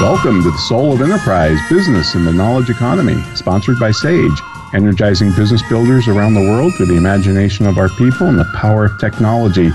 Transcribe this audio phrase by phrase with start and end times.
[0.00, 4.32] Welcome to the Soul of Enterprise Business in the Knowledge Economy, sponsored by SAGE,
[4.72, 8.86] energizing business builders around the world through the imagination of our people and the power
[8.86, 9.70] of technology.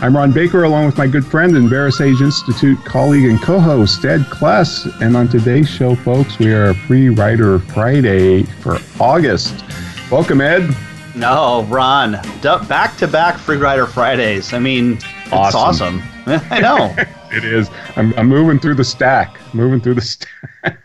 [0.00, 4.02] I'm Ron Baker, along with my good friend and VeraSage Institute colleague and co host,
[4.02, 4.90] Ed Kless.
[5.02, 9.62] And on today's show, folks, we are a Free Rider Friday for August.
[10.10, 10.74] Welcome, Ed.
[11.14, 12.12] No, Ron.
[12.42, 14.54] Back to back Free Rider Fridays.
[14.54, 16.02] I mean, it's awesome.
[16.26, 16.46] awesome.
[16.50, 16.96] I know.
[17.32, 17.70] It is.
[17.96, 19.38] I'm, I'm moving through the stack.
[19.54, 20.78] Moving through the stack.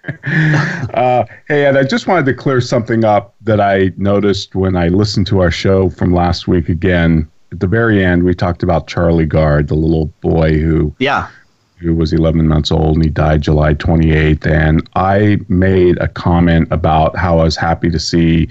[0.93, 4.87] uh, hey, Ed, I just wanted to clear something up that I noticed when I
[4.89, 7.29] listened to our show from last week again.
[7.51, 11.27] At the very end, we talked about Charlie Gard, the little boy who yeah
[11.81, 14.45] who was 11 months old and he died July 28th.
[14.45, 18.47] And I made a comment about how I was happy to see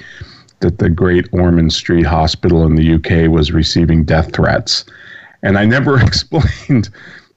[0.61, 4.85] that the Great Ormond Street Hospital in the UK was receiving death threats.
[5.43, 6.91] And I never explained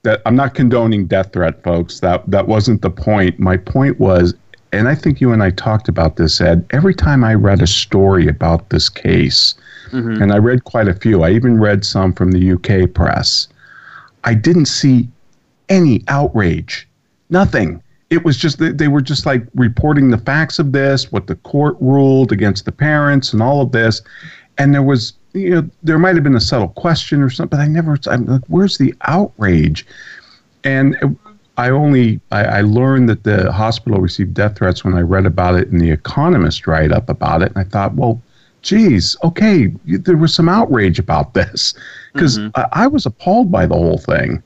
[0.03, 1.99] that I'm not condoning death threat, folks.
[2.01, 3.39] That that wasn't the point.
[3.39, 4.35] My point was,
[4.71, 6.65] and I think you and I talked about this, Ed.
[6.71, 9.55] Every time I read a story about this case,
[9.91, 10.21] mm-hmm.
[10.21, 13.47] and I read quite a few, I even read some from the UK press.
[14.25, 15.09] I didn't see
[15.69, 16.87] any outrage.
[17.29, 17.81] Nothing.
[18.09, 21.75] It was just they were just like reporting the facts of this, what the court
[21.79, 24.01] ruled against the parents, and all of this,
[24.57, 27.63] and there was you know, there might have been a subtle question or something, but
[27.63, 29.85] I never, I'm like, where's the outrage?
[30.63, 31.17] And
[31.57, 35.55] I only, I, I learned that the hospital received death threats when I read about
[35.55, 37.49] it in The Economist write up about it.
[37.49, 38.21] And I thought, well,
[38.61, 41.73] geez, okay, there was some outrage about this
[42.13, 42.49] because mm-hmm.
[42.55, 44.41] I, I, was appalled by the whole thing.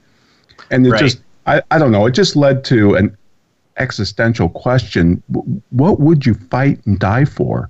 [0.71, 0.99] And it right.
[0.99, 3.15] just, I, I don't know, it just led to an
[3.77, 5.21] existential question.
[5.69, 7.69] What would you fight and die for?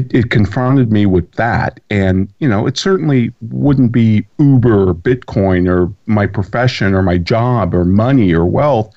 [0.00, 1.78] It, it confronted me with that.
[1.90, 7.18] And, you know, it certainly wouldn't be Uber or Bitcoin or my profession or my
[7.18, 8.94] job or money or wealth.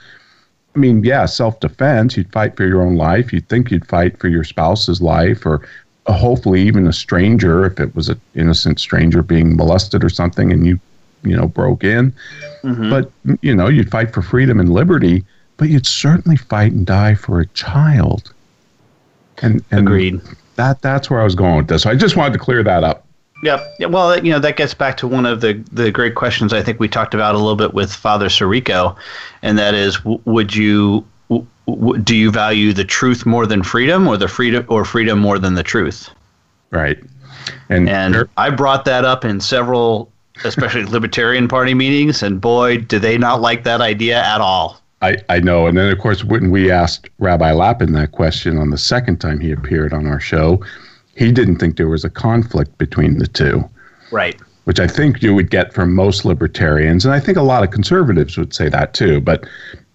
[0.76, 3.34] I mean, yeah, self defense, you'd fight for your own life.
[3.34, 5.68] You'd think you'd fight for your spouse's life or
[6.06, 10.54] uh, hopefully even a stranger if it was an innocent stranger being molested or something
[10.54, 10.80] and you,
[11.24, 12.14] you know, broke in.
[12.64, 12.90] Mm-hmm.
[12.90, 13.12] But,
[13.42, 15.26] you know, you'd fight for freedom and liberty,
[15.58, 18.32] but you'd certainly fight and die for a child.
[19.42, 20.22] And, and Agreed
[20.56, 21.84] that that's where I was going with this.
[21.84, 23.06] So I just wanted to clear that up.
[23.44, 23.76] Yep.
[23.78, 26.62] Yeah, well, you know, that gets back to one of the, the great questions I
[26.62, 28.96] think we talked about a little bit with Father Sirico,
[29.42, 31.06] and that is, would you
[31.68, 35.40] w- do you value the truth more than freedom, or the freedom or freedom more
[35.40, 36.10] than the truth?
[36.72, 36.98] Right.
[37.70, 40.12] And and there, I brought that up in several,
[40.44, 44.80] especially Libertarian Party meetings, and boy, do they not like that idea at all.
[45.04, 45.68] I, I know.
[45.68, 49.42] And then, of course, when we asked Rabbi Lappin that question on the second time
[49.42, 50.64] he appeared on our show,
[51.16, 53.70] he didn't think there was a conflict between the two.
[54.12, 54.40] Right.
[54.64, 57.04] Which I think you would get from most libertarians.
[57.04, 59.20] And I think a lot of conservatives would say that too.
[59.20, 59.46] But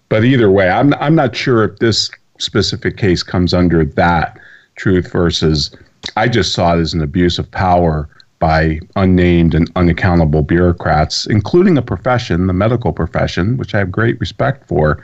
[0.09, 2.09] but either way, I'm, I'm not sure if this
[2.39, 4.39] specific case comes under that
[4.75, 5.75] truth versus
[6.15, 8.09] I just saw it as an abuse of power
[8.39, 14.19] by unnamed and unaccountable bureaucrats, including a profession, the medical profession, which I have great
[14.19, 14.95] respect for.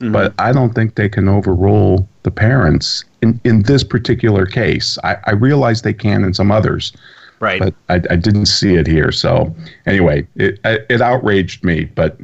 [0.00, 0.12] Mm-hmm.
[0.12, 4.98] But I don't think they can overrule the parents in, in this particular case.
[5.02, 6.92] I, I realize they can in some others.
[7.40, 7.60] Right.
[7.60, 9.10] But I, I didn't see it here.
[9.10, 9.54] So
[9.86, 12.18] anyway, it, it outraged me, but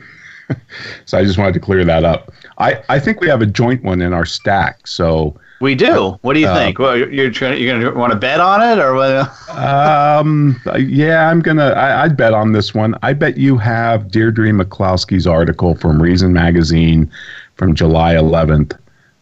[1.04, 2.32] so I just wanted to clear that up.
[2.58, 4.86] I, I think we have a joint one in our stack.
[4.86, 6.18] So we do.
[6.22, 6.78] What do you uh, think?
[6.80, 9.48] Well, you're trying, you're going to want to bet on it, or what?
[9.50, 11.68] um, yeah, I'm gonna.
[11.68, 12.96] I, I'd bet on this one.
[13.02, 17.08] I bet you have Deirdre McCloskey's article from Reason Magazine
[17.54, 18.72] from July 11th,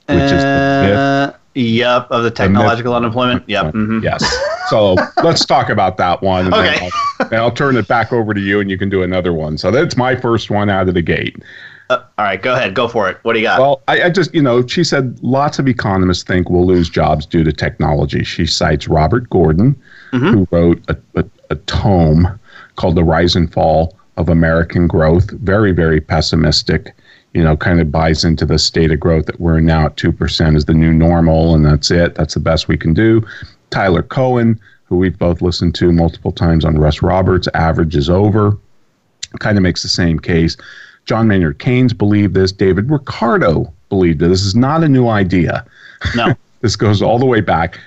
[0.07, 1.40] which uh, is the fifth.
[1.55, 3.49] Yep, of the technological the unemployment.
[3.49, 3.67] Yep.
[3.67, 4.01] Mm-hmm.
[4.03, 4.25] Yes.
[4.69, 4.95] So
[5.25, 6.45] let's talk about that one.
[6.45, 6.79] And okay.
[6.79, 9.33] Then I'll, then I'll turn it back over to you, and you can do another
[9.33, 9.59] one.
[9.59, 11.43] So that's my first one out of the gate.
[11.91, 12.73] Uh, all right, go ahead.
[12.73, 13.19] Go for it.
[13.23, 13.59] What do you got?
[13.59, 17.27] Well, I, I, just, you know, she said lots of economists think we'll lose jobs
[17.27, 18.23] due to technology.
[18.23, 19.75] She cites Robert Gordon,
[20.13, 20.29] mm-hmm.
[20.29, 22.39] who wrote a, a, a, tome
[22.77, 25.33] called The Rise and Fall of American Growth.
[25.33, 26.95] Very, very pessimistic.
[27.33, 30.57] You know, kind of buys into the state of growth that we're now at 2%
[30.57, 32.17] is the new normal, and that's it.
[32.17, 33.25] That's the best we can do.
[33.71, 38.59] Tyler Cowen, who we've both listened to multiple times on Russ Roberts, average is over.
[39.39, 40.57] Kind of makes the same case.
[41.07, 42.51] John Maynard Keynes believed this.
[42.51, 44.29] David Ricardo believed it.
[44.29, 45.65] This is not a new idea.
[46.17, 46.35] No.
[46.61, 47.79] this goes all the way back.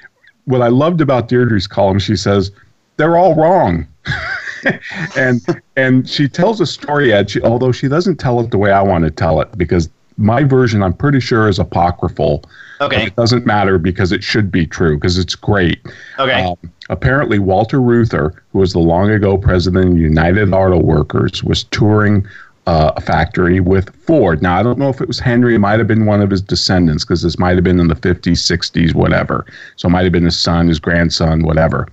[0.46, 2.52] What I loved about Deirdre's column, she says,
[2.98, 3.88] they're all wrong.
[5.18, 5.42] and
[5.76, 8.82] and she tells a story, Ed, she, although she doesn't tell it the way I
[8.82, 12.44] want to tell it, because my version, I'm pretty sure, is apocryphal.
[12.82, 13.08] Okay.
[13.08, 15.80] It doesn't matter because it should be true because it's great.
[16.20, 16.44] Okay.
[16.44, 16.58] Um,
[16.90, 22.28] apparently, Walter Reuther, who was the long ago president of United Auto Workers, was touring
[22.66, 24.42] uh, a factory with Ford.
[24.42, 25.56] Now, I don't know if it was Henry.
[25.56, 27.96] It might have been one of his descendants because this might have been in the
[27.96, 29.46] 50s, 60s, whatever.
[29.76, 31.88] So it might have been his son, his grandson, whatever.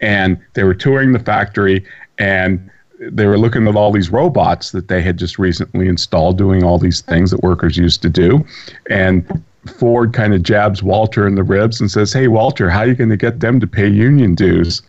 [0.00, 1.84] And they were touring the factory
[2.18, 6.64] and they were looking at all these robots that they had just recently installed doing
[6.64, 8.44] all these things that workers used to do.
[8.90, 12.86] And Ford kind of jabs Walter in the ribs and says, Hey, Walter, how are
[12.86, 14.82] you going to get them to pay union dues?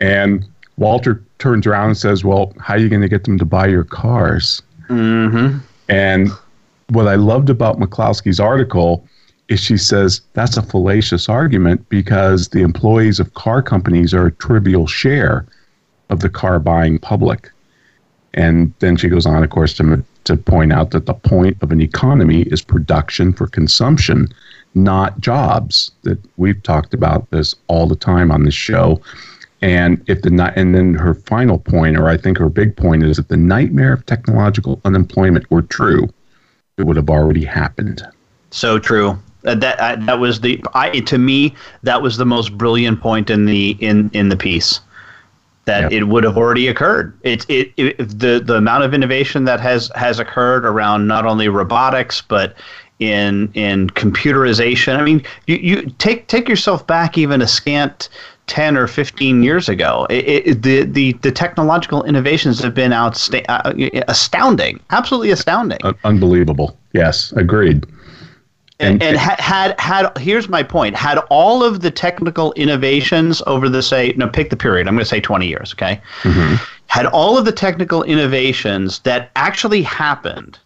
[0.00, 0.46] And
[0.76, 3.66] Walter turns around and says, Well, how are you going to get them to buy
[3.66, 4.62] your cars?
[4.88, 5.58] Mm-hmm.
[5.88, 6.30] And
[6.90, 9.06] what I loved about McCloskey's article
[9.48, 14.32] is she says that's a fallacious argument because the employees of car companies are a
[14.32, 15.44] trivial share
[16.10, 17.50] of the car buying public.
[18.34, 21.72] And then she goes on, of course, to, to point out that the point of
[21.72, 24.28] an economy is production for consumption,
[24.74, 25.90] not jobs.
[26.02, 29.00] That we've talked about this all the time on this show.
[29.62, 33.16] And if the and then her final point, or I think her big point, is
[33.16, 36.08] that the nightmare of technological unemployment were true,
[36.78, 38.02] it would have already happened.
[38.50, 39.18] So true.
[39.44, 43.30] Uh, that uh, that was the I to me that was the most brilliant point
[43.30, 44.80] in the in in the piece
[45.64, 45.92] that yep.
[45.92, 47.18] it would have already occurred.
[47.22, 51.48] It, it, it the the amount of innovation that has has occurred around not only
[51.48, 52.54] robotics but
[52.98, 54.96] in in computerization.
[54.96, 58.08] I mean, you, you take take yourself back even a scant
[58.50, 60.08] 10 or 15 years ago.
[60.10, 65.78] It, it, the, the, the technological innovations have been outsta- uh, astounding, absolutely astounding.
[66.02, 66.76] unbelievable.
[66.92, 67.86] Yes, agreed.
[68.80, 73.68] And, and, had, had had here's my point had all of the technical innovations over
[73.68, 76.54] the say no pick the period i'm going to say 20 years okay mm-hmm.
[76.86, 80.58] had all of the technical innovations that actually happened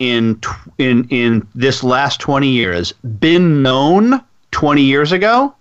[0.00, 0.40] in
[0.78, 4.20] in in this last 20 years been known
[4.50, 5.54] 20 years ago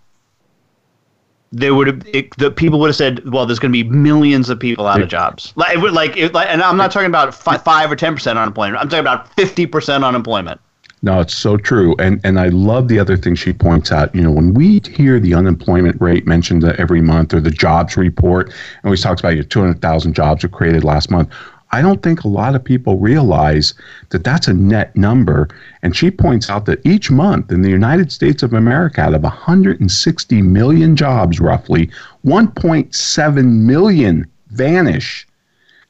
[1.54, 4.50] they would have it, the people would have said, "Well, there's going to be millions
[4.50, 7.62] of people out of jobs." Like, like, it, like, and I'm not talking about five,
[7.62, 8.82] five or ten percent unemployment.
[8.82, 10.62] I'm talking about fifty percent unemployment.
[11.04, 14.14] No, it's so true, and and I love the other thing she points out.
[14.14, 17.98] You know, when we hear the unemployment rate mentioned uh, every month, or the jobs
[17.98, 18.54] report,
[18.84, 21.30] and we talks about your 200,000 jobs were created last month.
[21.74, 23.74] I don't think a lot of people realize
[24.10, 25.48] that that's a net number.
[25.82, 29.24] And she points out that each month in the United States of America, out of
[29.24, 31.90] 160 million jobs roughly,
[32.26, 35.26] 1.7 million vanish.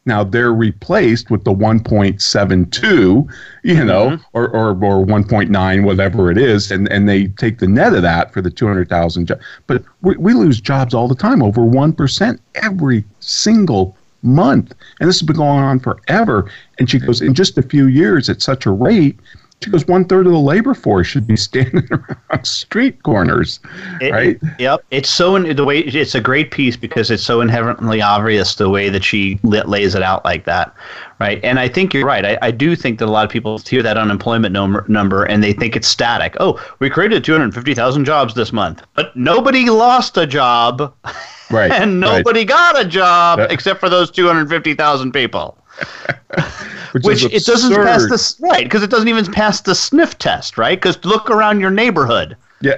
[0.06, 3.34] Now they're replaced with the 1.72,
[3.64, 4.24] you know, mm-hmm.
[4.34, 8.34] or, or, or 1.9, whatever it is, and, and they take the net of that
[8.34, 9.42] for the 200,000 jobs.
[9.68, 14.74] But we, we lose jobs all the time, over 1% every single month.
[15.00, 16.50] And this has been going on forever.
[16.80, 19.20] And she goes, in just a few years at such a rate,
[19.64, 23.60] she goes, one third of the labor force should be standing around street corners,
[24.00, 24.40] it, right?
[24.58, 24.84] Yep.
[24.90, 28.70] It's so in the way it's a great piece because it's so inherently obvious the
[28.70, 30.74] way that she lays it out like that,
[31.20, 31.40] right?
[31.44, 32.26] And I think you're right.
[32.26, 35.44] I, I do think that a lot of people hear that unemployment number, number and
[35.44, 36.36] they think it's static.
[36.40, 40.94] Oh, we created 250,000 jobs this month, but nobody lost a job.
[41.52, 41.70] Right.
[41.70, 42.48] and nobody right.
[42.48, 45.58] got a job except for those 250,000 people.
[46.94, 50.58] Which, Which it doesn't pass the right because it doesn't even pass the sniff test,
[50.58, 50.78] right?
[50.78, 52.36] Because look around your neighborhood.
[52.60, 52.76] Yeah.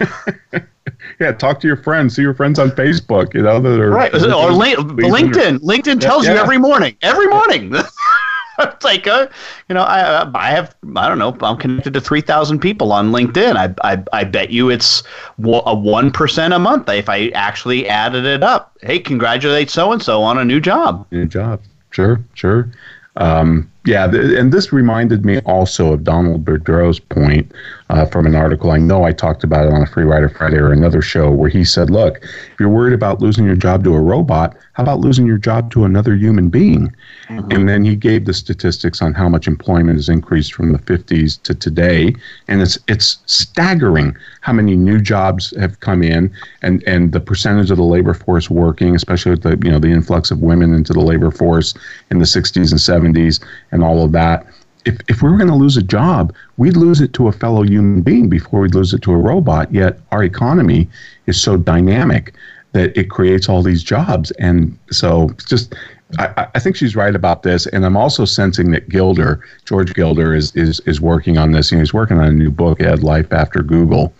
[1.20, 2.16] yeah, talk to your friends.
[2.16, 3.34] See your friends on Facebook.
[3.34, 4.12] You know that are right.
[4.12, 5.58] Or LinkedIn.
[5.58, 6.36] LinkedIn tells yeah, yeah.
[6.36, 6.96] you every morning.
[7.02, 7.72] Every morning.
[8.58, 9.28] it's like, uh,
[9.68, 11.36] you know, I I have I don't know.
[11.40, 13.56] I'm connected to three thousand people on LinkedIn.
[13.56, 15.02] I, I I bet you it's
[15.44, 18.76] a one percent a month if I actually added it up.
[18.82, 21.06] Hey, congratulate so and so on a new job.
[21.10, 21.60] New job.
[21.92, 22.68] Sure, sure.
[23.16, 27.50] Um, yeah, th- and this reminded me also of Donald Boudreaux's point
[27.90, 28.70] uh, from an article.
[28.70, 31.50] I know I talked about it on a Free Rider Friday or another show where
[31.50, 35.00] he said, look, if you're worried about losing your job to a robot, how about
[35.00, 36.94] losing your job to another human being?
[37.28, 37.50] Mm-hmm.
[37.50, 41.42] And then he gave the statistics on how much employment has increased from the 50s
[41.42, 42.14] to today.
[42.48, 47.70] And it's, it's staggering how many new jobs have come in and, and the percentage
[47.70, 50.94] of the labor force working, especially with the, you know, the influx of women into
[50.94, 51.74] the labor force
[52.10, 54.46] in the 60s and 70s and all of that
[54.84, 57.62] if, if we were going to lose a job, we'd lose it to a fellow
[57.62, 59.72] human being before we'd lose it to a robot.
[59.72, 60.88] Yet our economy
[61.26, 62.34] is so dynamic
[62.72, 64.30] that it creates all these jobs.
[64.32, 65.74] And so just
[66.18, 70.34] I, I, think she's right about this, and I'm also sensing that Gilder, George Gilder,
[70.34, 71.72] is is is working on this.
[71.72, 74.12] and he's working on a new book, Ed Life After Google.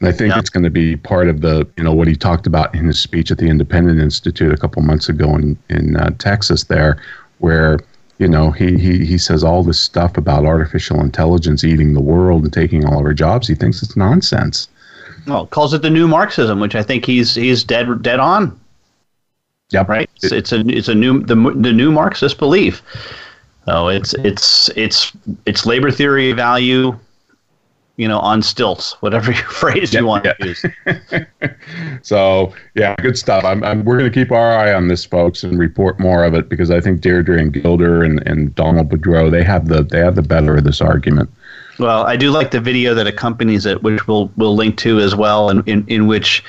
[0.00, 0.38] And I think yeah.
[0.38, 3.00] it's going to be part of the, you know, what he talked about in his
[3.00, 7.02] speech at the Independent Institute a couple months ago in in uh, Texas, there,
[7.38, 7.78] where
[8.18, 12.44] you know he, he he says all this stuff about artificial intelligence eating the world
[12.44, 13.48] and taking all of our jobs.
[13.48, 14.68] He thinks it's nonsense.
[15.26, 18.58] Well, calls it the new Marxism, which I think he's he's dead dead on.
[19.70, 19.88] Yep.
[19.88, 20.10] Right.
[20.16, 22.82] It's, it's a it's a new the the new Marxist belief.
[23.66, 25.12] So it's it's it's
[25.44, 26.98] it's labor theory value
[27.98, 30.32] you know, on stilts, whatever phrase you want yeah.
[30.34, 30.64] to use.
[32.02, 33.44] so, yeah, good stuff.
[33.44, 36.32] I'm, I'm we're going to keep our eye on this, folks, and report more of
[36.32, 39.98] it because I think Deirdre and Gilder and, and Donald Boudreaux they have the they
[39.98, 41.28] have the better of this argument.
[41.78, 45.14] Well, I do like the video that accompanies it, which we'll we'll link to as
[45.14, 46.44] well, and in, in which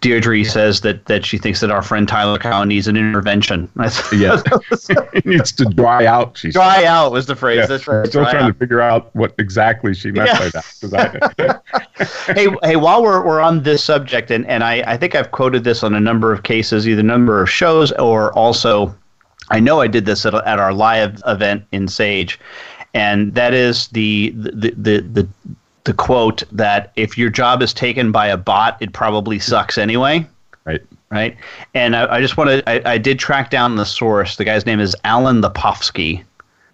[0.00, 3.68] Deirdre says that that she thinks that our friend Tyler Cowen needs an intervention.
[4.12, 4.40] yeah,
[5.12, 6.38] he needs to dry out.
[6.38, 6.84] She dry said.
[6.84, 7.58] out was the phrase.
[7.58, 7.66] Yeah.
[7.66, 7.98] That's right.
[7.98, 8.46] I'm still trying out.
[8.46, 10.38] to figure out what exactly she meant yeah.
[10.38, 11.62] by that.
[11.98, 15.32] I, hey, hey, while we're we're on this subject, and and I I think I've
[15.32, 18.96] quoted this on a number of cases, either number of shows or also,
[19.50, 22.38] I know I did this at at our live event in Sage,
[22.94, 25.28] and that is the the the the
[25.88, 30.24] the quote that if your job is taken by a bot, it probably sucks anyway.
[30.66, 30.82] Right.
[31.10, 31.34] Right.
[31.72, 34.36] And I, I just want to, I, I, did track down the source.
[34.36, 36.22] The guy's name is Alan Lepofsky.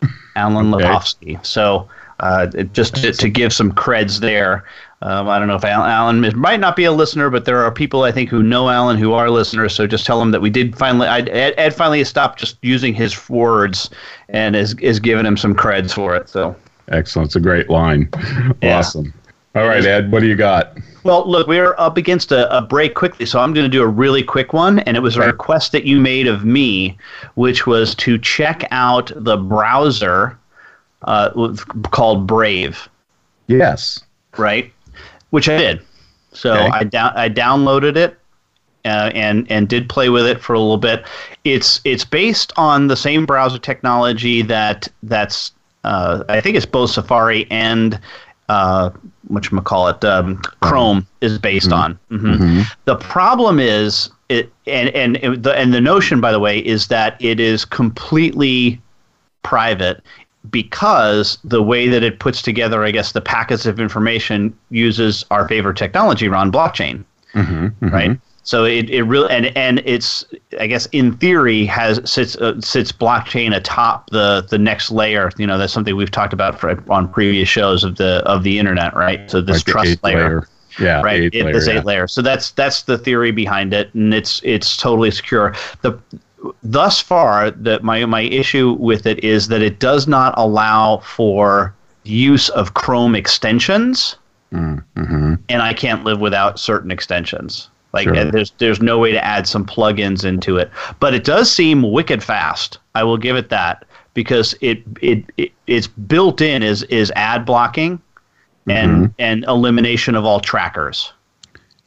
[0.37, 0.85] Alan okay.
[0.85, 1.47] Lepofsky.
[1.47, 4.64] So uh, just to, to, give some creds there.
[5.02, 7.71] Um, I don't know if Alan, Alan might not be a listener, but there are
[7.71, 9.73] people I think who know Alan who are listeners.
[9.73, 12.94] So just tell them that we did finally, I, Ed, Ed finally stopped just using
[12.94, 13.90] his words
[14.28, 16.28] and is, is giving him some creds for it.
[16.28, 16.56] So
[16.88, 17.29] Excellent.
[17.29, 18.09] It's a great line.
[18.62, 18.79] Yeah.
[18.79, 19.12] Awesome.
[19.55, 20.76] All right, Ed, what do you got?
[21.05, 23.87] Well, look, we're up against a, a break quickly, so I'm going to do a
[23.87, 24.81] really quick one.
[24.81, 26.99] And it was a request that you made of me,
[27.37, 30.37] which was to check out the browser
[31.03, 31.55] uh,
[31.93, 32.88] called Brave.
[33.47, 34.00] Yes.
[34.37, 34.73] Right?
[35.31, 35.83] Which I did.
[36.33, 36.71] So okay.
[36.73, 38.19] I, da- I downloaded it
[38.85, 41.05] uh, and and did play with it for a little bit.
[41.45, 45.53] It's it's based on the same browser technology that that's
[45.85, 47.99] uh, I think it's both Safari and
[48.49, 48.91] uh,
[49.31, 51.75] you call it, um, Chrome is based mm-hmm.
[51.75, 51.99] on.
[52.11, 52.33] Mm-hmm.
[52.33, 52.62] Mm-hmm.
[52.85, 57.17] The problem is it, and and the and the notion, by the way, is that
[57.23, 58.81] it is completely
[59.43, 60.03] private
[60.50, 65.49] because the way that it puts together, I guess, the packets of information uses our
[65.49, 67.67] favorite technology, Ron blockchain, mm-hmm.
[67.67, 67.88] Mm-hmm.
[67.88, 68.21] right?
[68.44, 70.24] So it, it really and and it's
[70.60, 75.30] I guess in theory has sits uh, sits blockchain atop the the next layer.
[75.38, 78.58] You know that's something we've talked about for, on previous shows of the of the
[78.58, 79.28] internet, right?
[79.30, 80.16] So this like trust layer.
[80.16, 80.48] layer.
[80.78, 81.22] Yeah, right.
[81.22, 81.82] Eight it, layer, this eight yeah.
[81.82, 82.06] layer.
[82.06, 85.54] So that's that's the theory behind it, and it's it's totally secure.
[85.80, 85.98] The
[86.62, 91.74] thus far, that my my issue with it is that it does not allow for
[92.02, 94.16] use of Chrome extensions,
[94.52, 95.34] mm, mm-hmm.
[95.48, 97.70] and I can't live without certain extensions.
[97.94, 98.24] Like sure.
[98.24, 102.24] there's there's no way to add some plugins into it, but it does seem wicked
[102.24, 102.78] fast.
[102.96, 103.84] I will give it that
[104.14, 108.02] because it it, it it's built in is is ad blocking
[108.68, 109.12] and mm-hmm.
[109.20, 111.12] and elimination of all trackers.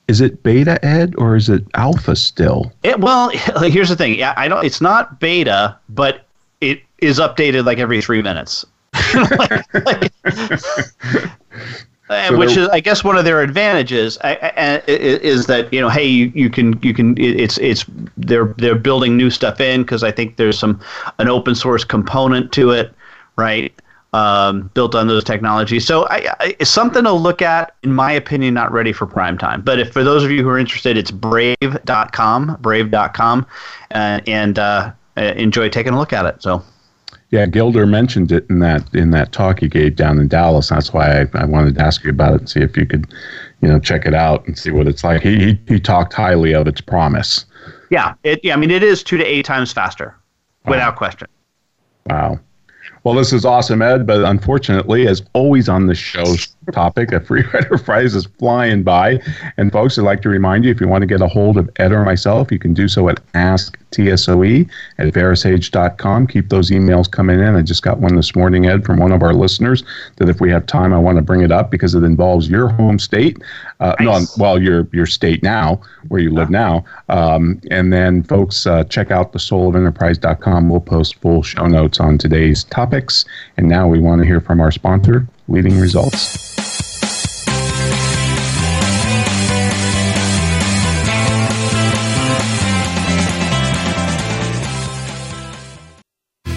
[0.08, 2.72] Is it beta ed or is it alpha still?
[2.84, 3.30] It, well,
[3.64, 4.18] here's the thing.
[4.18, 4.66] Yeah, I don't.
[4.66, 6.26] It's not beta, but
[6.62, 8.66] it is updated like every three minutes.
[9.14, 11.28] like, like, uh,
[12.10, 15.90] so which is, I guess, one of their advantages I, I, is that you know,
[15.90, 17.86] hey, you, you can you can it's it's
[18.16, 20.80] they're they're building new stuff in because I think there's some
[21.20, 22.94] an open source component to it,
[23.36, 23.74] right?
[24.14, 25.86] Um, built on those technologies.
[25.86, 27.76] So I, I, it's something to look at.
[27.84, 29.62] In my opinion, not ready for prime time.
[29.62, 33.46] But if for those of you who are interested, it's brave.com, brave.com,
[33.92, 36.42] uh, and uh, enjoy taking a look at it.
[36.42, 36.64] So.
[37.30, 40.70] Yeah, Gilder mentioned it in that in that talk he gave down in Dallas.
[40.70, 43.14] That's why I, I wanted to ask you about it and see if you could,
[43.62, 45.24] you know, check it out and see what it's like.
[45.24, 47.46] He he, he talked highly of its promise.
[47.90, 48.40] Yeah, it.
[48.44, 50.16] Yeah, I mean, it is two to eight times faster,
[50.66, 50.72] wow.
[50.72, 51.28] without question.
[52.10, 52.40] Wow.
[53.04, 57.44] Well, this is awesome, Ed, but unfortunately, as always on the show's topic, a free
[57.54, 59.20] rider prize is flying by.
[59.58, 61.70] And folks, I'd like to remind you if you want to get a hold of
[61.78, 66.28] Ed or myself, you can do so at asktsoe at verasage.com.
[66.28, 67.56] Keep those emails coming in.
[67.56, 69.84] I just got one this morning, Ed, from one of our listeners
[70.18, 72.68] that if we have time, I want to bring it up because it involves your
[72.68, 73.38] home state.
[73.80, 74.38] Uh, nice.
[74.38, 76.84] No, well, your your state now, where you live now.
[77.10, 80.70] Um, and then, folks, uh, check out the soulofenterprise.com.
[80.70, 83.26] We'll post full show notes on today's topics.
[83.58, 86.47] And now we want to hear from our sponsor, Leading Results.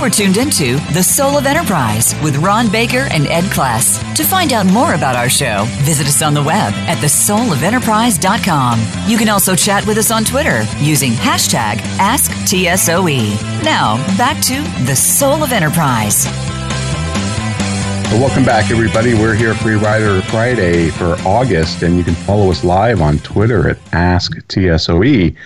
[0.00, 4.00] You are tuned into The Soul of Enterprise with Ron Baker and Ed Kless.
[4.14, 8.80] To find out more about our show, visit us on the web at thesoulofenterprise.com.
[9.06, 13.62] You can also chat with us on Twitter using hashtag AskTSOE.
[13.62, 16.24] Now, back to The Soul of Enterprise.
[18.10, 19.12] Well, welcome back, everybody.
[19.12, 23.68] We're here Free Rider Friday for August, and you can follow us live on Twitter
[23.68, 25.36] at AskTSOE.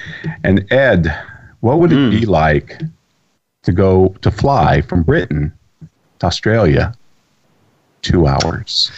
[0.44, 1.12] And Ed,
[1.58, 2.12] what would it mm.
[2.12, 2.80] be like
[3.64, 5.52] to go to fly from Britain
[6.18, 6.94] to Australia
[8.04, 8.92] two hours.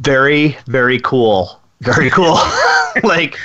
[0.00, 1.60] Very, very cool.
[1.80, 2.38] Very cool.
[3.02, 3.38] like,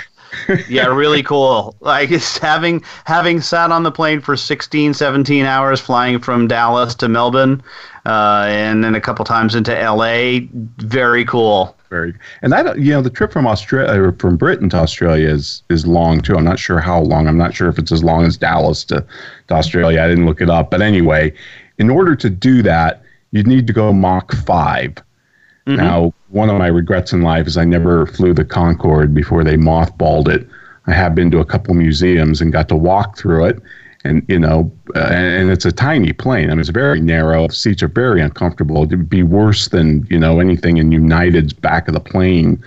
[0.67, 1.75] yeah, really cool.
[1.79, 6.95] Like it's having having sat on the plane for 16, 17 hours flying from Dallas
[6.95, 7.63] to Melbourne,
[8.05, 10.39] uh, and then a couple times into LA.
[10.51, 11.77] Very cool.
[11.93, 15.61] Very, and that you know the trip from Australia or from Britain to Australia is
[15.69, 16.35] is long too.
[16.35, 17.27] I'm not sure how long.
[17.27, 19.05] I'm not sure if it's as long as Dallas to,
[19.49, 20.01] to Australia.
[20.01, 21.31] I didn't look it up, but anyway,
[21.77, 25.75] in order to do that, you need to go Mach 5 mm-hmm.
[25.75, 29.55] Now, one of my regrets in life is I never flew the Concorde before they
[29.55, 30.47] mothballed it.
[30.87, 33.61] I have been to a couple museums and got to walk through it
[34.03, 36.49] and you know, uh, and it's a tiny plane.
[36.49, 37.47] I mean, it's very narrow.
[37.47, 38.83] Seats are very uncomfortable.
[38.83, 42.61] It would be worse than you know anything in United's back of the plane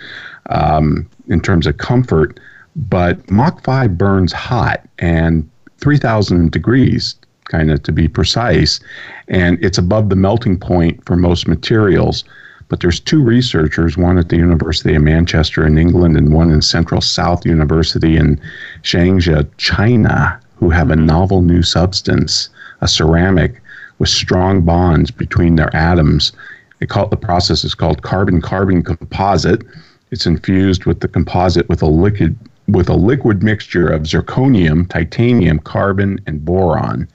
[0.51, 2.40] um, in terms of comfort.
[2.75, 8.81] But Mach five burns hot and three thousand degrees, kind of to be precise,
[9.29, 12.25] and it's above the melting point for most materials.
[12.68, 16.61] But there's two researchers, one at the University of Manchester in England and one in
[16.62, 18.40] Central South University in
[18.83, 22.48] Changsha, China, who have a novel new substance,
[22.80, 23.62] a ceramic
[23.98, 26.32] with strong bonds between their atoms.
[26.78, 29.62] They call it, the process is called carbon-carbon composite.
[30.10, 32.36] It's infused with the composite with a liquid
[32.68, 37.06] with a liquid mixture of zirconium, titanium, carbon, and boron.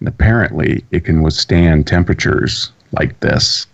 [0.00, 3.68] And apparently, it can withstand temperatures like this.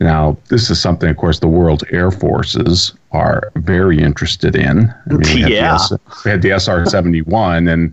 [0.00, 4.92] Now, this is something, of course, the world's air forces are very interested in.
[5.10, 5.76] I mean, we yeah.
[5.76, 7.92] The, we had the SR 71, and,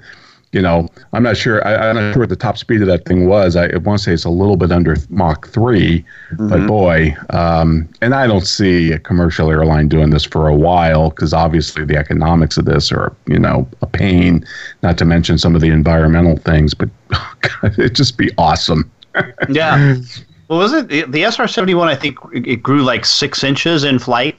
[0.53, 1.65] you know, I'm not sure.
[1.67, 3.57] I, am not sure what the top speed of that thing was.
[3.57, 5.99] I want to say it's a little bit under Mach 3,
[6.31, 6.47] mm-hmm.
[6.47, 11.09] but boy, um, and I don't see a commercial airline doing this for a while
[11.09, 14.45] because obviously the economics of this are, you know, a pain,
[14.81, 18.89] not to mention some of the environmental things, but oh God, it'd just be awesome.
[19.49, 19.97] yeah.
[20.47, 21.87] Well, was it the the SR seventy one?
[21.87, 24.37] I think it grew like six inches in flight.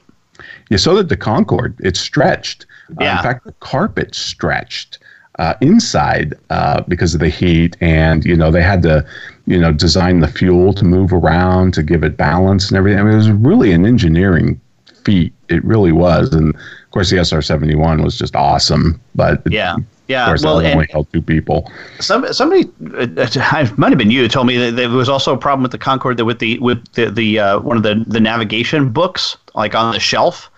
[0.69, 1.75] Yeah, so did the Concorde.
[1.79, 2.65] It stretched.
[2.99, 3.13] Yeah.
[3.13, 4.99] Uh, in fact, the carpet stretched
[5.37, 9.05] uh, inside uh, because of the heat, and you know they had to,
[9.45, 12.99] you know, design the fuel to move around to give it balance and everything.
[12.99, 14.59] I mean, it was really an engineering
[15.03, 15.33] feat.
[15.47, 18.99] It really was, and of course, the SR seventy one was just awesome.
[19.15, 19.77] But yeah,
[20.09, 21.71] yeah, of course, well, that only held two people.
[21.99, 25.37] Some, somebody, uh, it might have been you, told me that there was also a
[25.37, 28.19] problem with the Concorde that with the with the, the uh, one of the the
[28.19, 30.49] navigation books like on the shelf,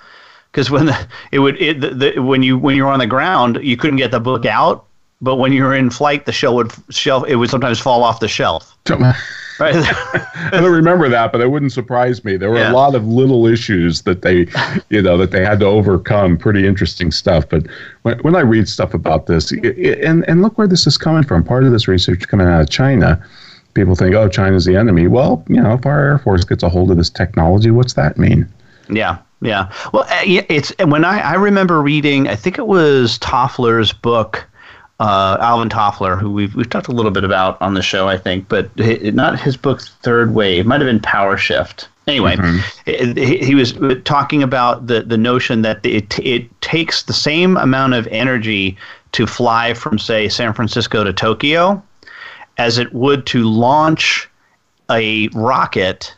[0.51, 3.07] because when the, it would it the, the, when you when you were on the
[3.07, 4.85] ground you couldn't get the book out
[5.21, 7.25] but when you were in flight, the shell would shelf.
[7.27, 8.77] It would sometimes fall off the shelf.
[9.59, 9.75] Right.
[9.75, 12.35] I don't remember that, but it wouldn't surprise me.
[12.35, 12.71] There were Yeah.
[12.71, 14.47] a lot of little issues that they,
[14.89, 16.35] you know, that they had to overcome.
[16.35, 17.47] Pretty interesting stuff.
[17.47, 17.67] But
[18.01, 20.97] when, when I read stuff about this, i- i- and and look where this is
[20.97, 21.43] coming from.
[21.43, 23.23] Part of this research coming out of China.
[23.75, 25.05] People think, oh, China's the enemy.
[25.05, 28.17] Well, you know, if our Air Force gets a hold of this technology, what's that
[28.17, 28.47] mean?
[28.89, 29.71] Yeah, yeah.
[29.93, 34.43] Well, uh, yeah, it's when I, I remember reading, I think it was Toffler's book,
[35.01, 38.17] uh, Alvin Toffler, who we've we've talked a little bit about on the show, I
[38.17, 40.59] think, but hi not his book Third Wave.
[40.59, 41.89] It might have been Power Shift.
[42.07, 42.35] Anyway,
[42.85, 43.73] it- he, he was
[44.05, 48.77] talking about the the notion that it it takes the same amount of energy
[49.13, 51.81] to fly from say San Francisco to Tokyo
[52.59, 54.29] as it would to launch
[54.91, 56.15] a rocket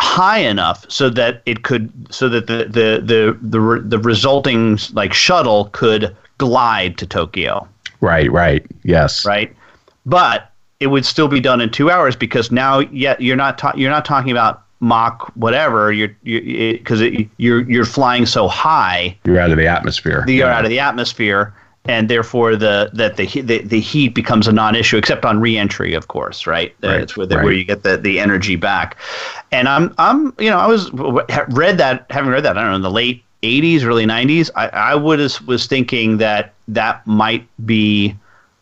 [0.00, 5.12] high enough so that it could so that the the the the, the resulting like
[5.12, 7.68] shuttle could glide to Tokyo,
[8.00, 8.66] Right, right.
[8.82, 9.24] Yes.
[9.24, 9.54] right?
[10.04, 10.50] But
[10.80, 13.90] it would still be done in 2 hours because now yet you're not ta- you're
[13.92, 19.38] not talking about Mach whatever you're you because it, you're you're flying so high You're
[19.38, 20.24] out of the atmosphere.
[20.26, 24.52] you're out of the atmosphere and therefore the that the, the the heat becomes a
[24.52, 27.44] non-issue except on re-entry of course right, Right, it's where, the, right.
[27.44, 28.96] where you get the, the energy back
[29.52, 30.90] and i'm i'm you know i was
[31.62, 34.68] read that having read that i don't know in the late 80s early 90s i
[34.68, 38.14] i would was was thinking that that might be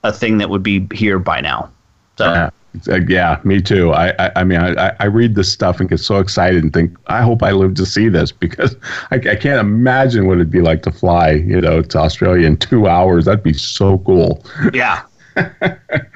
[0.04, 1.70] a thing that would be here by now
[2.16, 2.50] so Yeah.
[2.88, 3.90] Uh, yeah, me too.
[3.92, 6.96] I, I, I mean, I, I read this stuff and get so excited and think,
[7.08, 8.76] I hope I live to see this because
[9.10, 12.56] I, I can't imagine what it'd be like to fly, you know, to Australia in
[12.56, 13.24] two hours.
[13.24, 14.44] That'd be so cool.
[14.72, 15.02] yeah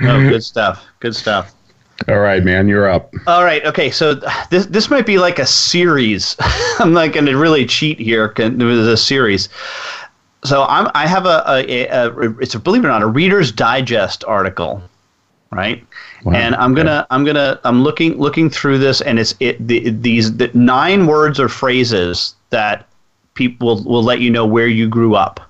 [0.01, 1.55] no good stuff good stuff
[2.09, 3.15] All right, man, you're up.
[3.27, 3.65] All right.
[3.65, 3.91] Okay.
[3.91, 4.15] So
[4.51, 6.37] this this might be like a series.
[6.79, 8.33] I'm not going to really cheat here.
[8.37, 9.49] It was a series.
[10.45, 13.07] So I'm I have a, a, a, a it's a believe it or not a
[13.07, 14.83] Reader's Digest article,
[15.51, 15.87] right?
[16.25, 19.91] Wow, And I'm gonna I'm gonna I'm looking looking through this, and it's it the,
[19.91, 22.87] these the nine words or phrases that
[23.35, 25.41] people will, will let you know where you grew up,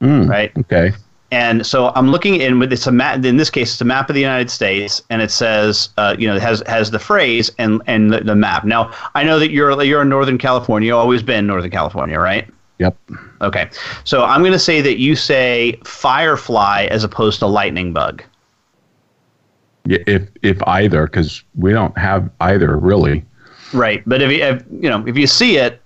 [0.00, 0.52] Mm, right?
[0.58, 0.92] Okay.
[1.36, 3.22] And so I'm looking in with it's a map.
[3.22, 6.26] In this case, it's a map of the United States, and it says, uh, you
[6.26, 8.64] know, it has has the phrase and and the, the map.
[8.64, 10.86] Now I know that you're you're in Northern California.
[10.86, 12.48] You've always been Northern California, right?
[12.78, 12.96] Yep.
[13.42, 13.68] Okay.
[14.04, 18.22] So I'm going to say that you say firefly as opposed to lightning bug.
[19.84, 23.26] Yeah, if if either, because we don't have either really.
[23.74, 24.02] Right.
[24.06, 25.82] But if you if, you know if you see it,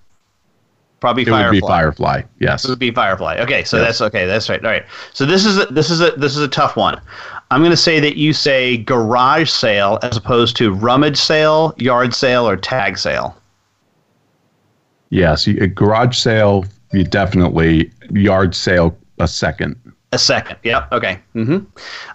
[1.01, 1.47] probably It firefly.
[1.49, 2.21] would be Firefly.
[2.39, 2.63] Yes.
[2.63, 3.37] It would be Firefly.
[3.39, 3.87] Okay, so Yes.
[3.87, 4.25] that's okay.
[4.25, 4.63] That's right.
[4.63, 4.85] All right.
[5.13, 7.01] So this is a, this is a this is a tough one.
[7.49, 12.13] I'm going to say that you say garage sale as opposed to rummage sale, yard
[12.15, 13.35] sale, or tag sale.
[15.09, 15.45] Yes.
[15.47, 19.75] you- uh, A garage sale, you definitely yard sale a second.
[20.13, 20.57] A second.
[20.63, 20.87] Yeah.
[20.91, 21.19] Okay.
[21.33, 21.59] hmm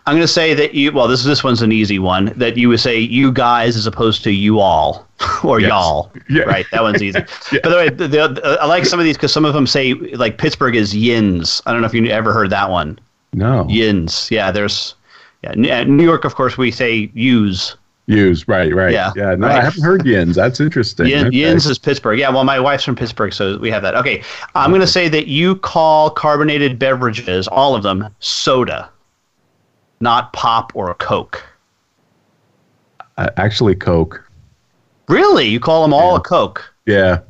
[0.06, 0.92] I'm going to say that you.
[0.92, 2.26] Well, this this one's an easy one.
[2.36, 5.06] That you would say you guys as opposed to you all
[5.44, 5.68] or Yes.
[5.70, 6.12] y'all.
[6.28, 6.42] Yeah.
[6.42, 6.66] Right.
[6.72, 7.20] That one's eeasy.
[7.62, 9.94] By the way, the, the, I like some of these because some of them say
[9.94, 11.62] like Pittsburgh is yins.
[11.64, 12.98] I don't know if you ever heard that one.
[13.32, 13.66] No.
[13.68, 14.28] Yins.
[14.30, 14.50] Yeah.
[14.50, 14.94] There's.
[15.42, 15.80] Yeah.
[15.80, 17.76] Uh, New York, of course, we say use.
[18.06, 18.46] Use.
[18.46, 18.72] Right.
[18.74, 18.92] Right.
[18.92, 19.34] Yeah, Yeah.
[19.34, 19.58] No, right.
[19.58, 20.36] I haven't heard yins.
[20.36, 21.06] That's interesting.
[21.06, 21.36] Yin, Okay.
[21.36, 22.18] Yins is Pittsburgh.
[22.18, 23.96] Yeah, well, my wife's from Pittsburgh, so we have that.
[23.96, 24.22] Okay,
[24.54, 28.90] I'm going to say that you call carbonated beverages, all of them, soda,
[30.00, 31.42] not pop or Coke.
[33.18, 34.22] Uh, actually, Coke.
[35.08, 35.46] Really?
[35.46, 36.72] You call them all a Coke?
[36.86, 37.20] Yeah.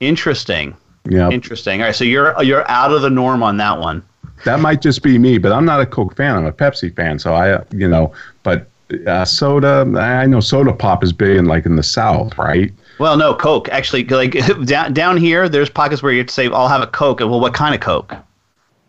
[0.00, 0.76] Interesting.
[1.08, 1.30] Yeah.
[1.30, 1.80] Interesting.
[1.80, 4.02] All right, so you're you're out of the norm on that one.
[4.44, 6.36] That might just be me, but I'm not a Coke fan.
[6.36, 7.18] I'm a Pepsi fan.
[7.18, 8.68] So I, you know, but
[9.06, 9.90] uh, soda.
[9.98, 12.72] I know soda pop is big in like in the South, right?
[12.98, 13.68] Well, no, Coke.
[13.70, 16.86] Actually, like down down here, there's pockets where you have to say, "I'll have a
[16.86, 18.14] Coke." Well, what kind of Coke?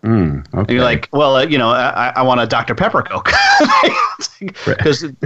[0.03, 0.60] Mm, okay.
[0.60, 2.75] And you're like, well, uh, you know, I, I want a Dr.
[2.75, 3.31] Pepper Coke.
[4.65, 5.03] Because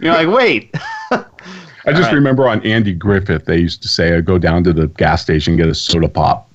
[0.00, 0.74] you're like, wait.
[1.10, 2.12] I just right.
[2.12, 5.56] remember on Andy Griffith, they used to say, uh, "Go down to the gas station,
[5.56, 6.54] get a soda pop."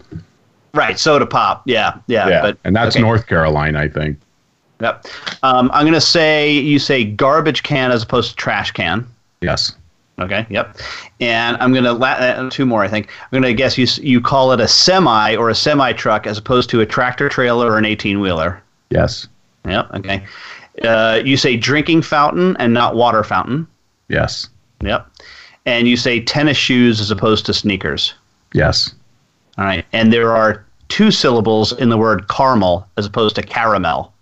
[0.74, 1.64] Right, soda pop.
[1.66, 2.42] Yeah, yeah.
[2.42, 3.04] But, and that's okay.
[3.04, 4.20] North Carolina, I think.
[4.82, 5.06] Yep.
[5.44, 9.08] Um, I'm going to say you say garbage can as opposed to trash can.
[9.42, 9.76] Yes.
[10.20, 10.46] Okay.
[10.50, 10.78] Yep.
[11.20, 12.84] And I'm going to la- uh, two more.
[12.84, 15.92] I think I'm going to guess you you call it a semi or a semi
[15.94, 18.62] truck as opposed to a tractor trailer or an 18 wheeler.
[18.90, 19.28] Yes.
[19.66, 19.94] Yep.
[19.96, 20.26] Okay.
[20.84, 23.68] Uh, you say drinking fountain and not water fountain.
[24.08, 24.50] Yes.
[24.82, 25.08] Yep.
[25.66, 28.14] And you say tennis shoes as opposed to sneakers.
[28.54, 28.94] Yes.
[29.58, 29.86] All right.
[29.94, 34.14] And there are two syllables in the word caramel as opposed to caramel.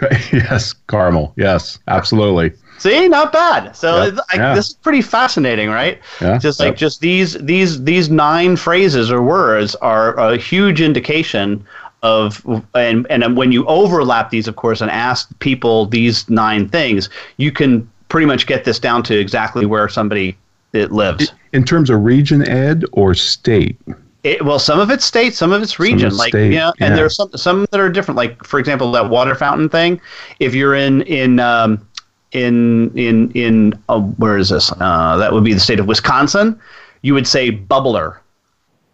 [0.32, 0.74] yes.
[0.88, 1.32] Caramel.
[1.36, 1.78] Yes.
[1.88, 2.52] Absolutely.
[2.78, 3.76] See, not bad.
[3.76, 4.18] So Yep.
[4.32, 4.54] I, Yeah.
[4.54, 6.00] this is pretty fascinating, right?
[6.20, 6.38] Yeah.
[6.38, 6.76] Just like Yep.
[6.76, 11.64] just these these these nine phrases or words are a huge indication
[12.02, 17.08] of and and when you overlap these, of course, and ask people these nine things,
[17.36, 20.36] you can pretty much get this down to exactly where somebody
[20.72, 21.32] it lives.
[21.52, 23.78] In terms of region, Ed, or state?
[24.24, 26.16] It, well, some of it's state, some of it's region.
[26.16, 26.86] like state, yeah, yeah.
[26.86, 28.16] and there's some some that are different.
[28.16, 30.00] Like for example, that water fountain thing.
[30.40, 31.86] If you're in in um,
[32.32, 34.72] in in in uh, where is this?
[34.80, 36.58] Uh, that would be the state of Wisconsin.
[37.02, 38.18] You would say bubbler,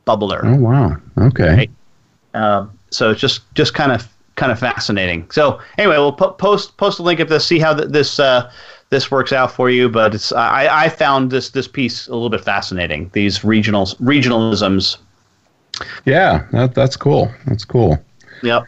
[0.05, 0.41] bubbler.
[0.43, 0.97] Oh wow.
[1.19, 1.55] Okay.
[1.55, 1.71] Right.
[2.35, 5.31] Um, so it's just just kind of kind of fascinating.
[5.31, 7.47] So anyway, we'll po- post post a link of this.
[7.47, 8.51] See how th- this uh,
[8.89, 9.89] this works out for you.
[9.89, 13.11] But it's I, I found this this piece a little bit fascinating.
[13.13, 14.97] These regionals regionalisms.
[16.05, 17.33] Yeah, that, that's cool.
[17.47, 17.99] That's cool.
[18.43, 18.65] Yep.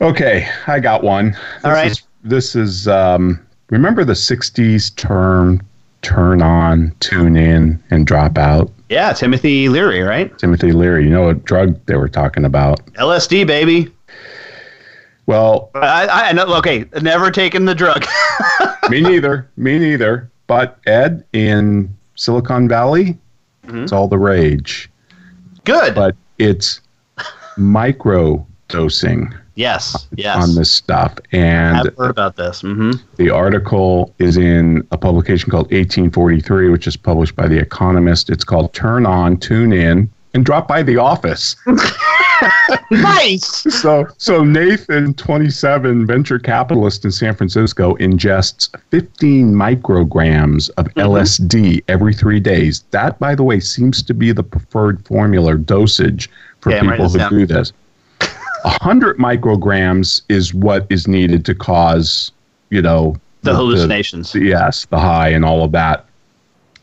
[0.00, 1.34] Okay, I got one.
[1.64, 1.90] All This right.
[1.90, 3.38] is- this is um,
[3.70, 5.60] remember the '60s term
[6.02, 10.36] "turn on, tune in, and drop out." Yeah, Timothy Leary, right?
[10.38, 11.04] Timothy Leary.
[11.04, 12.84] You know what drug they were talking about?
[12.94, 13.92] LSD, baby.
[15.26, 16.54] Well, I, I know.
[16.56, 18.04] Okay, never taken the drug.
[18.90, 19.48] me neither.
[19.56, 20.30] Me neither.
[20.46, 23.18] But Ed in Silicon Valley,
[23.68, 24.90] it's all the rage.
[25.68, 25.94] Good.
[25.94, 26.80] But it's
[27.58, 30.06] micro dosing yes.
[30.16, 30.42] Yes.
[30.42, 32.62] on this stuff, and I've heard about this.
[32.62, 38.30] hmm The article is in a publication called 1843, which is published by The Economist.
[38.30, 41.56] It's called Turn On, Tune In, and Drop by the Office.
[42.90, 43.44] Nice.
[43.80, 51.00] so, so Nathan, 27, venture capitalist in San Francisco, ingests 15 micrograms of Mm-hmm.
[51.00, 52.84] LSD every three days.
[52.92, 57.08] That, by the way, seems to be the preferred formula or dosage for Yeah, people
[57.08, 57.72] who do this.
[58.62, 62.32] 100 micrograms is what is needed to cause,
[62.70, 64.34] you know, The hallucinations.
[64.34, 66.06] yes, the high and all of that.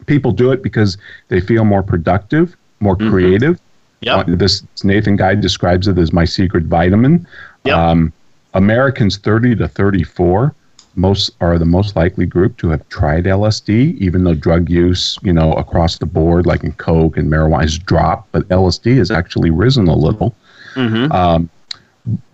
[0.06, 0.98] People do it because
[1.30, 3.56] they feel more productive, more creative.
[3.56, 3.62] Mm-hmm.
[4.02, 4.28] Yep.
[4.28, 7.26] Uh, This Nathan guy describes it as my secret vitamin.
[7.64, 7.78] Yep.
[7.78, 8.14] Um,
[8.54, 10.54] Americans 30 to 34
[10.98, 15.34] most are the most likely group to have tried LSD, even though drug use, you
[15.34, 19.50] know, across the board, like in coke and marijuana, has dropped, but LSD has actually
[19.50, 20.36] risen a little
[20.76, 21.12] Mm-hmm.
[21.14, 21.50] Um,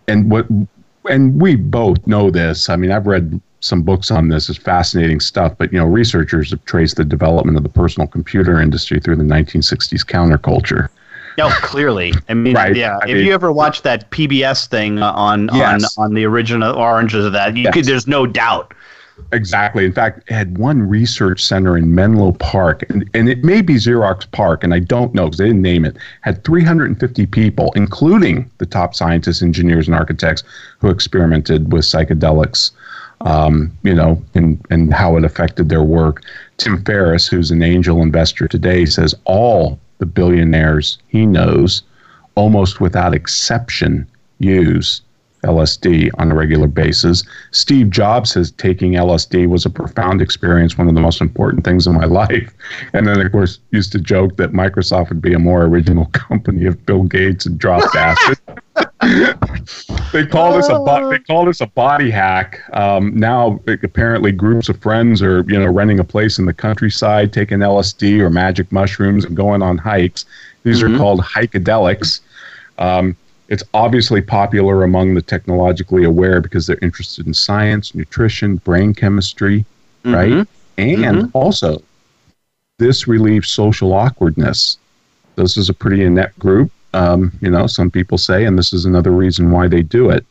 [0.08, 0.48] and what
[1.10, 5.20] and we both know this i mean i've read some books on this it's fascinating
[5.20, 9.16] stuff but you know researchers have traced the development of the personal computer industry through
[9.16, 10.90] the 1960s counterculture
[11.38, 12.14] No, clearly.
[12.28, 12.76] I mean, Right.
[12.76, 12.98] yeah.
[13.02, 15.98] I if mean- you ever watched that PBS thing on Yes.
[15.98, 17.74] on on the original Oranges of that, you Yes.
[17.74, 17.86] could.
[17.86, 18.74] There's no doubt.
[19.32, 23.62] exactly in fact it had one research center in menlo park and, and it may
[23.62, 27.72] be Xerox PARC and i don't know because they didn't name it had 350 people
[27.76, 30.44] including the top scientists engineers and architects
[30.80, 32.72] who experimented with psychedelics
[33.26, 36.24] um, you know, and, and how it affected their work.
[36.58, 41.84] Tim Ferriss, who's an angel investor today, says all the billionaires he knows,
[42.36, 44.08] almost without exception,
[44.40, 45.02] use
[45.44, 47.24] LSD on a regular basis.
[47.52, 51.88] Steve Jobs says taking LSD was a profound experience, one of the most important things
[51.88, 52.54] in my life.
[52.94, 56.66] And then, of course, used to joke that Microsoft would be a more original company
[56.66, 58.40] if Bill Gates had dropped acid.
[60.14, 62.62] they call this a bo- they call this a body hack.
[62.74, 67.34] Um, now apparently groups of friends are you know renting a place in the countryside,
[67.34, 70.26] taking LSD or magic mushrooms and going on hikes.
[70.64, 72.22] These are called hikadelics.
[72.78, 73.16] Um,
[73.52, 79.66] it's obviously popular among the technologically aware because they're interested in science, nutrition, brain chemistry,
[80.06, 80.48] right?
[80.78, 81.84] And also,
[82.78, 84.78] this relieves social awkwardness.
[85.36, 88.86] This is a pretty inept group, um, you know, some people say, and this is
[88.86, 90.26] another reason why they do it.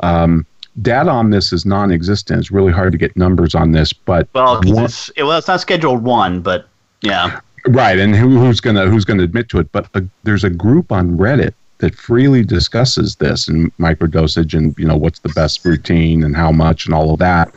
[0.00, 0.44] Um,
[0.82, 2.40] data on this is non existent.
[2.40, 5.48] It's really hard to get numbers on this, but Well, one- it's it, well, it's
[5.48, 6.68] not scheduled one, but
[7.00, 7.40] yeah.
[7.66, 9.72] Right, and who, who's gonna who's gonna admit to it?
[9.72, 14.86] But uh there's a group on Reddit that freely discusses this and microdosage and you
[14.86, 17.52] know what's the best routine and how much and all of that.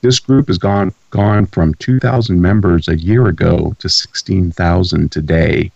[0.00, 5.70] This group has gone gone from 2,000 members a year ago to 16,000 today.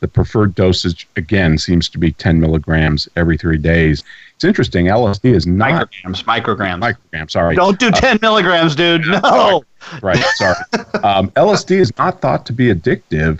[0.00, 4.04] The preferred dosage again seems to be 10 milligrams every three days.
[4.34, 4.86] It's interesting.
[4.86, 6.80] LSD is not Micrograms, micrograms.
[7.12, 7.30] microgram.
[7.30, 9.04] Sorry, Don't do 10 milligrams, dude.
[9.22, 9.64] No.
[10.02, 10.56] right sorry
[11.04, 13.38] um, lsd is not thought to be addictive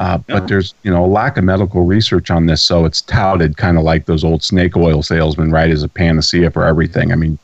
[0.00, 3.58] uh, but there's you know a lack of medical research on this so it's touted
[3.58, 7.12] kind of like those old snake oil salesmen right as a panacea for everything.
[7.12, 7.38] I mean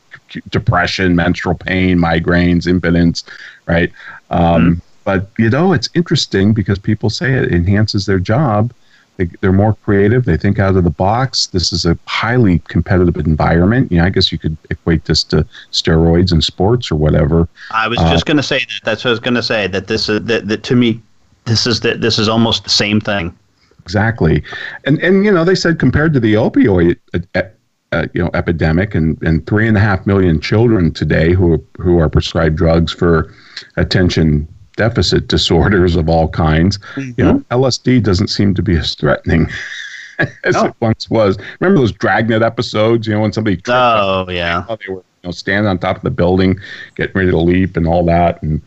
[0.49, 3.23] depression menstrual pain migraines impotence
[3.67, 3.91] right?
[4.31, 8.73] Um, but you know it's interesting because people say it enhances their job.
[9.17, 10.25] They, they're more creative.
[10.25, 11.47] They think out of the box.
[11.47, 13.91] This is a highly competitive environment.
[13.91, 17.47] You know i guess you could equate this to steroids in sports or whatever.
[17.71, 18.81] I was Uh, just going to say that.
[18.83, 19.67] That's what I was going to say.
[19.67, 21.01] That this is that, that to me,
[21.47, 23.35] this is that this is almost the same thing.
[23.81, 24.43] Exactly,
[24.85, 26.97] and and you know they said compared to the opioid
[27.35, 27.41] uh,
[27.91, 31.61] uh, you know epidemic, and and three and a half million children today who are,
[31.77, 33.33] who are prescribed drugs for
[33.77, 36.77] attention deficit disorders of all kinds.
[36.95, 37.11] Mm-hmm.
[37.17, 39.47] You know, LSD doesn't seem to be as threatening.
[40.43, 40.65] as oh.
[40.67, 41.37] it once was.
[41.59, 43.07] Remember those Dragnet episodes?
[43.07, 46.11] You know, when somebody oh yeah, they were you know standing on top of the
[46.11, 46.59] building,
[46.95, 48.41] getting ready to leap and all that.
[48.41, 48.61] And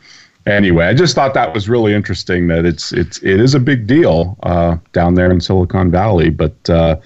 [0.51, 3.87] anyway, I just thought that was really interesting that it's it's it is a big
[3.87, 6.31] deal uh, down there in Silicon Valley.
[6.31, 6.97] But uh,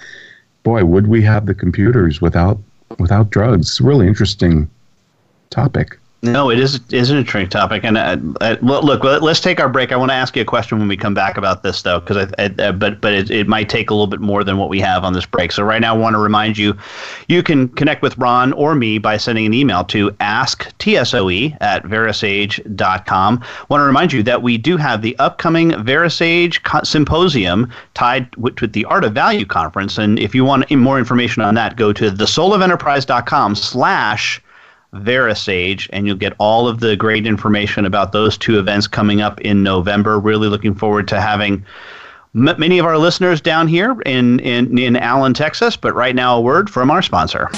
[0.63, 2.59] boy, would we have the computers without
[2.99, 3.81] without drugs?
[3.81, 4.69] Really interesting
[5.51, 5.99] topic.
[6.25, 9.93] No, it is is an interesting topic, and uh, uh, look, let's take our break.
[9.93, 12.17] I want to ask you a question when we come back about this, though, because
[12.17, 14.71] I, I, uh, but but it, it might take a little bit more than what
[14.71, 15.53] we have on this break.
[15.53, 16.79] So right now, I want to remind you,
[17.29, 23.41] you can connect with Ron or me by sending an email to asktsoe at verasage.com.
[23.43, 28.63] I want to remind you that we do have the upcoming Verasage symposium tied with,
[28.63, 31.93] with the Art of Value conference, and if you want more information on that, go
[31.93, 34.41] to thesoulofenterprise.com slash
[34.95, 39.41] Verasage, and you'll get all of the great information about those two events coming up
[39.41, 40.19] in November.
[40.19, 41.65] Really looking forward to having
[42.35, 45.77] m- many of our listeners down here in, in, in Allen, Texas.
[45.77, 47.49] But right now, a word from our sponsor.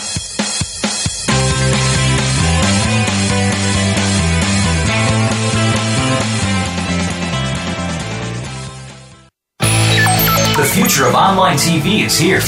[10.56, 12.40] The future of online TV is here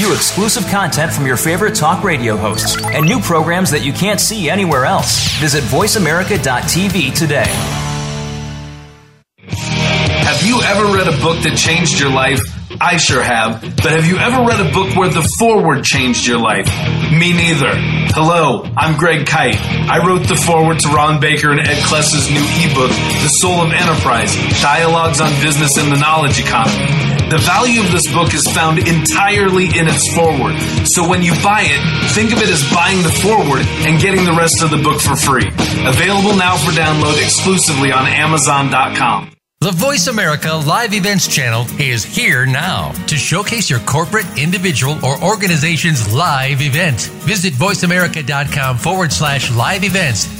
[0.00, 4.18] View exclusive content from your favorite talk radio hosts and new programs that you can't
[4.18, 5.38] see anywhere else.
[5.40, 7.44] Visit VoiceAmerica.tv today.
[9.44, 12.40] Have you ever read a book that changed your life?
[12.80, 13.60] I sure have.
[13.60, 16.64] But have you ever read a book where the foreword changed your life?
[17.12, 17.74] Me neither.
[18.16, 19.60] Hello, I'm Greg Kyte.
[19.86, 22.88] I wrote the foreword to Ron Baker and Ed Kless's new ebook,
[23.20, 27.19] The Soul of Enterprise Dialogues on Business and the Knowledge Economy.
[27.30, 30.58] The value of this book is found entirely in its forward.
[30.84, 34.32] So when you buy it, think of it as buying the forward and getting the
[34.32, 35.46] rest of the book for free.
[35.86, 39.30] Available now for download exclusively on Amazon.com.
[39.60, 45.22] The Voice America Live Events channel is here now to showcase your corporate, individual, or
[45.22, 47.02] organization's live event.
[47.28, 50.39] Visit voiceamerica.com forward slash live events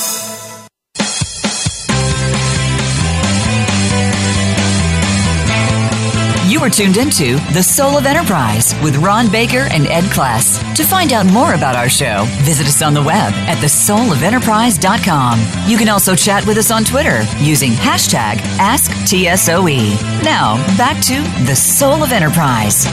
[6.61, 10.61] Are tuned into The Soul of Enterprise with Ron Baker and Ed Kless.
[10.75, 15.39] To find out more about our show, visit us on the web at thesoulofenterprise.com.
[15.67, 20.23] You can also chat with us on Twitter using hashtag AskTSOE.
[20.23, 21.15] Now, back to
[21.47, 22.85] The Soul of Enterprise.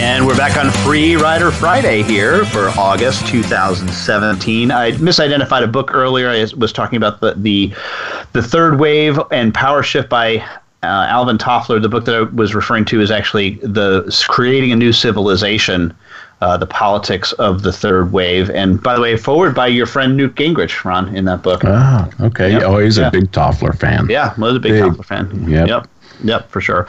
[0.00, 4.72] And we're back on Free Rider Friday here for August 2017.
[4.72, 6.28] I misidentified a book earlier.
[6.28, 7.72] I was talking about the the,
[8.32, 10.44] the third wave and power shift by
[10.86, 11.80] uh, Alvin Toffler.
[11.80, 15.96] The book that I was referring to is actually the creating a new civilization.
[16.42, 20.18] Uh, the politics of the third wave, and by the way, forward by your friend
[20.18, 21.62] Newt Gingrich, Ron, in that book.
[21.64, 22.52] Ah, okay.
[22.52, 22.62] Yep.
[22.62, 23.08] Oh, he's yeah.
[23.08, 24.06] a big Toffler fan.
[24.10, 24.82] Yeah, was a big, big.
[24.82, 25.48] Toffler fan.
[25.48, 25.66] Yep.
[25.66, 25.88] yep.
[26.24, 26.86] Yep, for sure.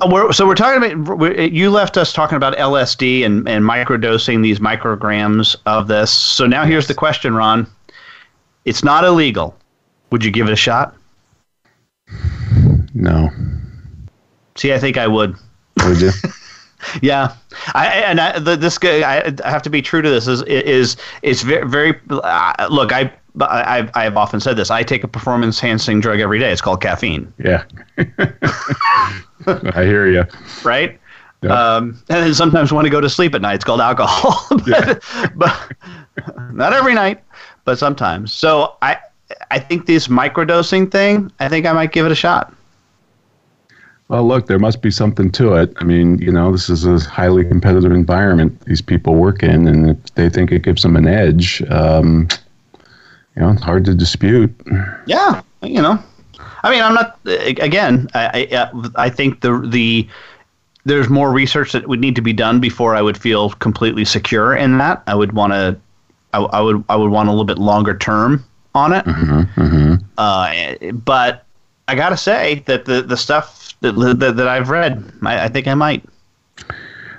[0.00, 1.18] Uh, we're, so we're talking about.
[1.18, 6.12] We're, you left us talking about LSD and and microdosing these micrograms of this.
[6.12, 7.66] So now here's the question, Ron.
[8.64, 9.56] It's not illegal.
[10.10, 10.94] Would you give it a shot?
[12.94, 13.30] No.
[14.54, 15.36] See, I think I would.
[15.84, 16.10] Would you?
[17.02, 17.34] yeah,
[17.74, 19.00] I and I, the, this guy.
[19.02, 20.28] I, I have to be true to this.
[20.28, 22.00] Is is it's very very.
[22.08, 24.70] Uh, look, I but I've, I've often said this.
[24.70, 26.52] I take a performance enhancing drug every day.
[26.52, 27.32] It's called caffeine.
[27.38, 27.64] Yeah.
[29.46, 30.24] I hear you.
[30.62, 31.00] Right?
[31.42, 31.50] Yep.
[31.50, 33.56] Um, and then sometimes want to go to sleep at night.
[33.56, 34.46] It's called alcohol.
[34.50, 35.26] but, yeah.
[35.34, 35.72] but
[36.52, 37.22] not every night,
[37.64, 38.32] but sometimes.
[38.32, 38.98] So I,
[39.50, 42.54] I think this microdosing thing, I think I might give it a shot.
[44.08, 45.72] Well, look, there must be something to it.
[45.78, 49.90] I mean, you know, this is a highly competitive environment these people work in, and
[49.90, 52.28] if they think it gives them an edge, um,
[53.36, 54.54] You know, it's hard to dispute.
[55.06, 55.98] Yeah, you know,
[56.62, 57.18] I mean, I'm not.
[57.26, 60.08] Again, I I, I think the the
[60.84, 64.54] there's more research that would need to be done before I would feel completely secure
[64.54, 65.02] in that.
[65.06, 65.76] I would want to,
[66.34, 68.44] I, I, would I would want a little bit longer term
[68.74, 69.04] on it.
[69.04, 69.94] Mm-hmm, mm-hmm.
[70.18, 71.46] Uh, but
[71.88, 75.68] I gotta say that the the stuff that that, that I've read, I, I, think
[75.68, 76.04] I might.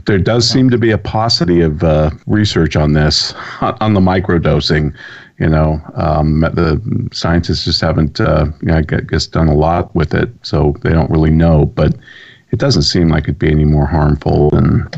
[0.06, 4.96] There does seem to be a paucity of uh, research on this on the microdosing.
[5.40, 9.94] You know, um, the scientists just haven't, uh, you know, I guess, done a lot
[9.94, 11.66] with it, so they don't really know.
[11.66, 11.96] But
[12.52, 14.90] it doesn't seem like it'd be any more harmful than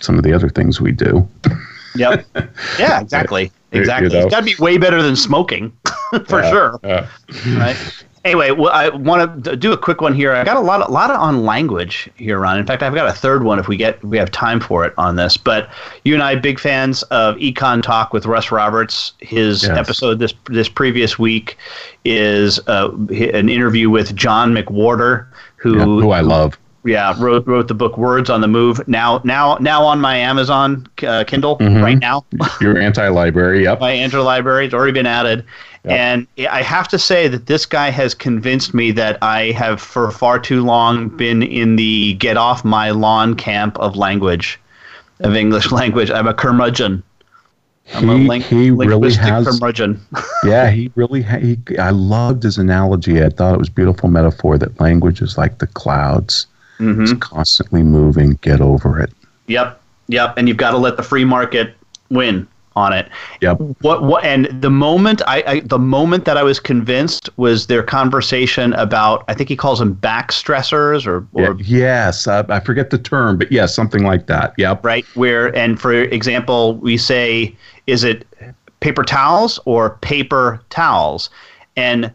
[0.00, 1.28] some of the other things we do.
[1.96, 2.24] Yep.
[2.78, 3.50] Yeah, exactly.
[3.72, 4.08] Exactly.
[4.08, 4.26] You know?
[4.26, 5.72] It's got to be way better than smoking,
[6.26, 6.80] for yeah, sure.
[6.82, 7.08] Yeah.
[7.58, 8.04] Right.
[8.28, 10.34] Anyway, well, I want to do a quick one here.
[10.34, 12.58] I got a lot, a lot on language here, Ron.
[12.58, 14.92] In fact, I've got a third one if we get we have time for it
[14.98, 15.38] on this.
[15.38, 15.70] But
[16.04, 19.14] you and I, big fans of Econ Talk with Russ Roberts.
[19.20, 19.78] His yes.
[19.78, 21.56] episode this this previous week
[22.04, 25.26] is uh, an interview with John McWhorter,
[25.56, 26.58] who yeah, who I love
[26.88, 30.86] yeah wrote wrote the book words on the move now now now on my amazon
[31.06, 31.82] uh, kindle mm-hmm.
[31.82, 32.24] right now
[32.60, 35.44] your anti-library yep my anti-library it's already been added
[35.84, 35.92] yep.
[35.92, 40.10] and i have to say that this guy has convinced me that i have for
[40.10, 44.58] far too long been in the get off my lawn camp of language
[45.20, 47.02] of english language i'm a curmudgeon
[47.94, 49.98] I'm he, link, he really has curmudgeon.
[50.44, 53.24] yeah, he really ha- he, I loved his analogy.
[53.24, 56.47] I thought it was beautiful metaphor that language is like the clouds
[56.78, 57.02] Mm-hmm.
[57.02, 58.34] It's constantly moving.
[58.42, 59.12] Get over it.
[59.46, 59.80] Yep.
[60.08, 60.34] Yep.
[60.36, 61.74] And you've got to let the free market
[62.10, 62.46] win
[62.78, 63.08] on it.
[63.40, 63.58] Yep.
[63.80, 67.82] What what and the moment I, I, the moment that I was convinced was their
[67.82, 72.60] conversation about I think he calls them back stressors or, or yeah, yes I, I
[72.60, 74.54] forget the term but yes something like that.
[74.56, 74.84] Yep.
[74.84, 77.54] Right where and for example we say
[77.88, 78.26] is it
[78.80, 81.30] paper towels or paper towels
[81.76, 82.12] and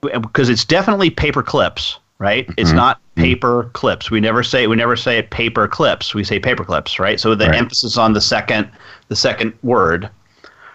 [0.00, 2.46] because it's definitely paper clips right?
[2.46, 2.60] Mm-hmm.
[2.60, 3.22] It's not mm-hmm.
[3.22, 4.10] paper clips.
[4.10, 6.14] We never say we never say paper clips.
[6.14, 7.18] We say paper clips, right?
[7.18, 7.56] So the right.
[7.56, 8.70] emphasis on the second
[9.08, 10.08] the second word,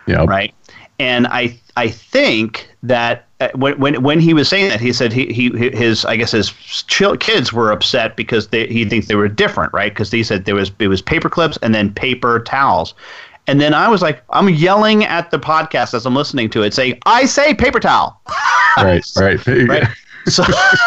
[0.08, 0.54] yeah, right.
[1.00, 5.14] And I I think that uh, when when when he was saying that, he said
[5.14, 6.52] he he his I guess his
[7.20, 9.94] kids were upset because they, he thinks they were different, right?
[9.94, 12.94] Because he said there was it was paper clips and then paper towels.
[13.48, 16.74] And then I was like, I'm yelling at the podcast as I'm listening to it,
[16.74, 18.20] saying, "I say paper towel."
[18.78, 19.88] right, right, right.
[20.28, 20.44] So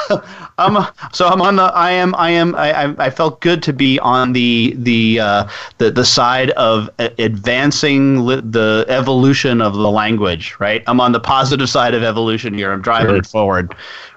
[0.59, 3.99] I'm so I'm on the I am I am I I felt good to be
[4.01, 5.49] on the the uh,
[5.79, 10.57] the the side of advancing li- the evolution of the language.
[10.59, 12.73] Right, I'm on the positive side of evolution here.
[12.73, 13.17] I'm driving sure.
[13.19, 13.75] it forward.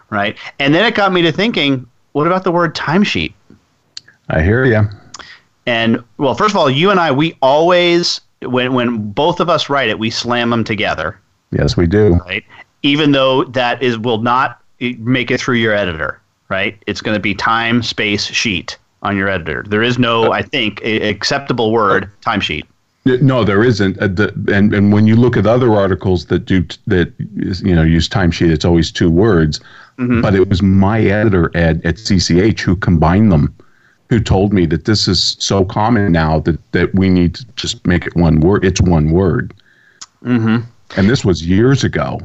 [0.10, 3.34] Right, and then it got me to thinking, what about the word timesheet?
[4.30, 4.89] I hear you.
[5.68, 9.70] And well, first of all, you and I, we always when when both of us
[9.70, 11.20] write it, we slam them together.
[11.52, 12.16] Yes, we do.
[12.26, 12.44] Right,
[12.82, 16.20] even though that is will not make it through your editor
[16.52, 16.78] right?
[16.86, 19.64] It's going to be time space sheet on your editor.
[19.68, 22.66] There is no, I think, acceptable word timesheet.
[23.06, 23.97] No, there isn't.
[23.99, 27.12] Uh, the, and and when you look at other articles that do that,
[27.64, 29.60] you know, use timesheet, it's always two words.
[29.97, 30.22] Mm-hmm.
[30.22, 33.56] But it was my editor Ed at CCH who combined them,
[34.10, 37.88] who told me that this is so common now that that we need to just
[37.88, 38.64] make it one word.
[38.64, 39.54] It's one word.
[40.24, 40.58] Mm-hmm.
[40.95, 42.20] And this was years ago.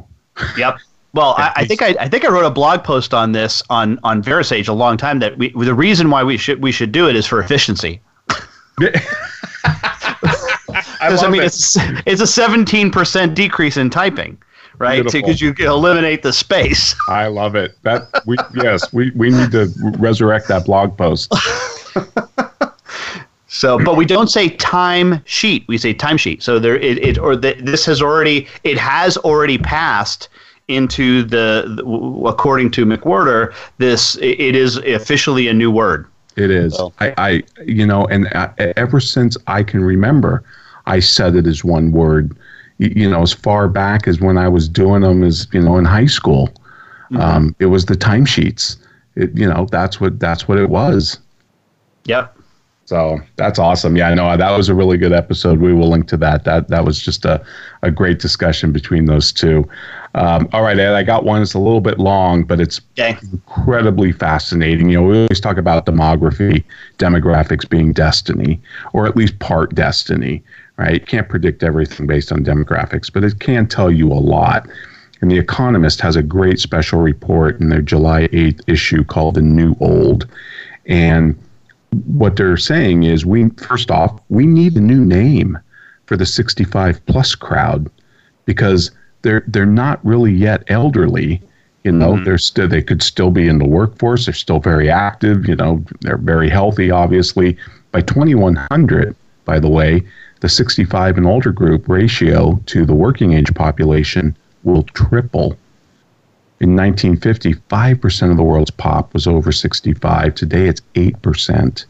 [0.57, 0.77] Yep.
[1.17, 3.99] Well, I, I, think I, I think I wrote a blog post on this on
[4.03, 7.09] on VeraSage a long time that we, the reason why we should we should do
[7.09, 7.99] it is for efficiency.
[8.79, 8.99] I,
[11.01, 11.45] I, mean, it.
[11.45, 14.37] it's it's a seventeen percent decrease in typing,
[14.77, 15.03] right?
[15.11, 16.95] Because you eliminate the space.
[17.09, 17.75] I love it.
[17.81, 21.33] That we yes we we need to resurrect that blog post.
[23.49, 25.65] So, but we don't say time sheet.
[25.67, 26.43] We say time sheet.
[26.43, 30.27] So there, it, it or the, this has already, it has already passed
[30.67, 31.83] into the,
[32.27, 36.07] according to McWhorter, this it is officially a new word.
[36.35, 36.75] It is.
[36.75, 36.93] So.
[36.99, 40.43] I, I, you know, and I, ever since I can remember,
[40.85, 42.37] I said it as one word.
[42.77, 45.77] You, you, know, as far back as when I was doing them, as you know,
[45.77, 46.47] in high school,
[47.11, 47.17] mm-hmm.
[47.17, 48.77] um, it was the timesheets.
[49.15, 51.19] It, you know, that's what that's what it was.
[52.05, 52.37] Yep.
[52.85, 53.97] So that's awesome.
[53.97, 55.59] Yeah, I know that was a really good episode.
[55.59, 56.45] We will link to that.
[56.45, 57.43] That that was just a,
[57.81, 59.67] a great discussion between those two.
[60.17, 61.43] Um, all right, Ed, I got one.
[61.43, 63.17] It's a little bit long, but it's okay.
[63.31, 64.89] incredibly fascinating.
[64.89, 66.63] You know, we always talk about demography,
[66.97, 68.59] demographics being destiny,
[68.93, 70.43] or at least part destiny,
[70.77, 71.05] right?
[71.05, 74.67] can't predict everything based on demographics, but it can tell you a lot.
[75.21, 79.41] And The Economist has a great special report in their July 8th issue called The
[79.41, 80.27] New Old.
[80.87, 81.37] And
[82.05, 85.57] what they're saying is we first off we need a new name
[86.05, 87.89] for the 65 plus crowd
[88.45, 88.91] because
[89.21, 91.41] they're they're not really yet elderly.
[91.83, 92.25] You know, Mhm.
[92.25, 94.25] they're still they could still be in the workforce.
[94.25, 95.47] They're still very active.
[95.47, 96.91] You know, they're very healthy.
[96.91, 97.57] Obviously,
[97.91, 99.15] by 2100,
[99.45, 100.03] by the way,
[100.41, 105.55] the 65 and older group ratio to the working age population will triple.
[106.59, 110.33] In 1950, 5% of the world's pop was over 65.
[110.35, 111.85] Today, it's 8%.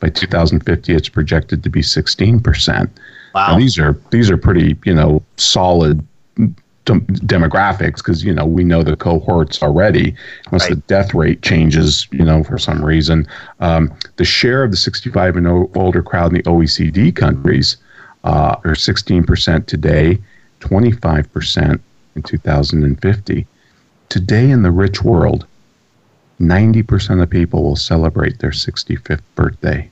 [0.00, 2.90] By 2050, it's projected to be 16%.
[3.34, 3.52] Wow.
[3.52, 6.04] Now, these are these are pretty, you know, solid
[6.84, 10.14] demographics because you know we know the cohorts already.
[10.50, 13.26] Once the death rate changes, you know, for some reason,
[13.60, 17.76] um, the share of the 65 and older crowd in the OECD countries
[18.24, 20.18] uh, are 16% today,
[20.60, 21.80] 25%
[22.14, 23.46] in 2050.
[24.08, 25.46] Today in the rich world,
[26.40, 29.88] 90% of people will celebrate their 65th birthday.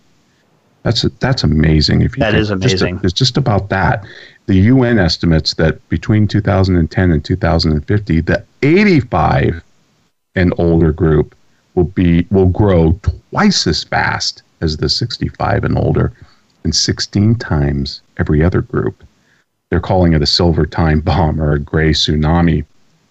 [0.82, 2.02] That's that's amazing.
[2.02, 3.00] If you That is just amazing.
[3.02, 4.04] it's just about that.
[4.50, 9.62] The UN estimates that between 2010 and 2050, the 85
[10.34, 11.36] and older group
[11.76, 12.98] will be will grow
[13.30, 16.12] twice as fast as the 65 and older,
[16.64, 19.04] and 16 times every other group.
[19.68, 22.64] They're calling it a silver time bomb or a gray tsunami.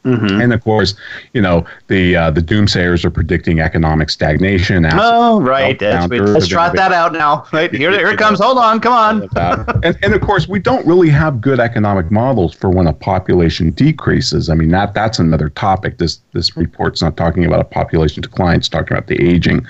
[0.05, 0.41] Mhm.
[0.41, 0.95] And of course,
[1.33, 4.85] you know the uh, the doomsayers are predicting economic stagnation.
[4.93, 5.77] Oh, right.
[5.77, 7.45] meltdown, That's, we, let's trot that out now.
[7.59, 8.39] Right here, here it comes.
[8.39, 8.79] Hold on.
[8.79, 9.27] Come on.
[9.83, 13.71] and, and of course, we don't really have good economic models for when a population
[13.71, 14.49] decreases.
[14.49, 15.97] I mean, that that's another topic.
[15.97, 19.65] This this report's not talking about a population decline; it's talking about the aging.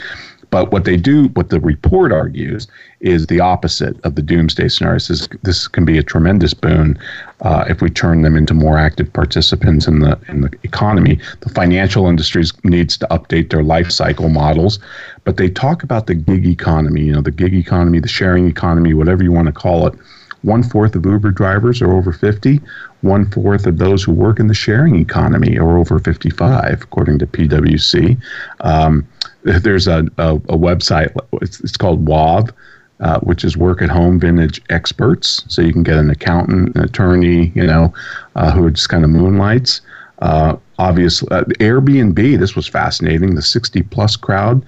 [0.52, 2.68] But what they do, what the report argues,
[3.02, 5.08] is the opposite of the doomsday scenarios.
[5.08, 6.98] This, this can be a tremendous boon
[7.42, 11.20] uh, if we turn them into more active participants in the in the economy.
[11.42, 14.80] The financial industries needs to update their life cycle models,
[15.24, 17.04] but they talk about the gig economy.
[17.04, 19.94] You know, the gig economy, the sharing economy, whatever you want to call it.
[20.42, 22.62] One fourth of Uber drivers are over 50.
[23.02, 27.28] One fourth of those who work in the sharing economy are over 55, according to
[27.28, 28.18] PwC.
[28.62, 29.06] Um,
[29.44, 32.52] there's a, a, a website, it's, it's called WAHVE,
[33.00, 35.44] uh, which is Work at Home Vintage Experts.
[35.48, 37.94] So you can get an accountant, an attorney, you know,
[38.36, 39.82] uh, who just kind of moonlights.
[40.20, 43.36] Uh, obviously, uh, Airbnb, this was fascinating.
[43.36, 44.66] The 60 plus crowd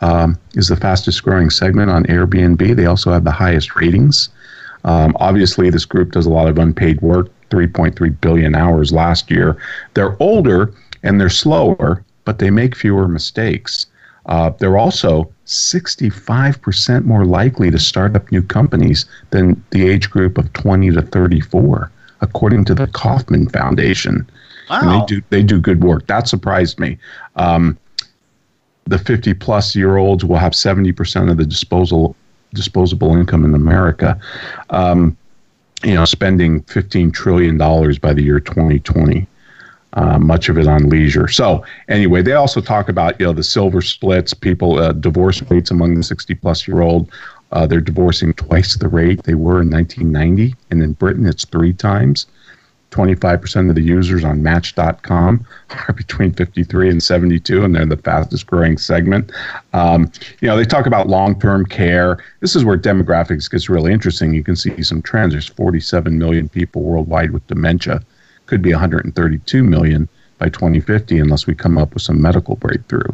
[0.00, 2.74] um, is the fastest growing segment on Airbnb.
[2.74, 4.30] They also have the highest ratings.
[4.84, 9.56] Um, obviously, this group does a lot of unpaid work, 3.3 billion hours last year.
[9.94, 10.72] They're older
[11.02, 13.86] and they're slower, but they make fewer mistakes.
[14.26, 20.38] Uh, they're also 65% more likely to start up new companies than the age group
[20.38, 24.26] of 20 to 34, according to the Kauffman Foundation.
[24.70, 25.00] And Wow.
[25.00, 26.06] they do they do good work.
[26.06, 26.96] That surprised me.
[27.36, 27.76] Um,
[28.86, 32.16] the 50 plus year olds will have 70% of the disposal
[32.54, 34.18] disposable income in America.
[34.70, 35.16] Um,
[35.82, 39.26] you know, spending 15 trillion dollars by the year 2020.
[39.96, 41.28] Uh, much of it on leisure.
[41.28, 45.70] So anyway, they also talk about you know the silver splits, people uh, divorce rates
[45.70, 47.08] among the 60 plus year old.
[47.52, 51.72] Uh, they're divorcing twice the rate they were in 1990, and in Britain it's three
[51.72, 52.26] times.
[52.94, 58.46] 25% of the users on Match.com are between 53 and 72, and they're the fastest
[58.46, 59.32] growing segment.
[59.72, 62.22] Um, you know, they talk about long term care.
[62.38, 64.32] This is where demographics gets really interesting.
[64.32, 65.34] You can see some trends.
[65.34, 68.00] There's 47 million people worldwide with dementia,
[68.54, 73.12] could be 132 million by 2050, unless we come up with some medical breakthrough,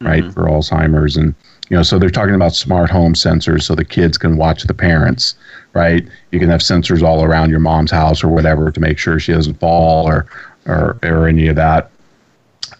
[0.00, 1.16] right, for Alzheimer's.
[1.16, 1.36] And,
[1.68, 4.74] you know, so they're talking about smart home sensors so the kids can watch the
[4.74, 5.36] parents,
[5.72, 6.04] right?
[6.32, 9.32] You can have sensors all around your mom's house or whatever to make sure she
[9.32, 10.26] doesn't fall or
[10.66, 11.88] or, or any of that.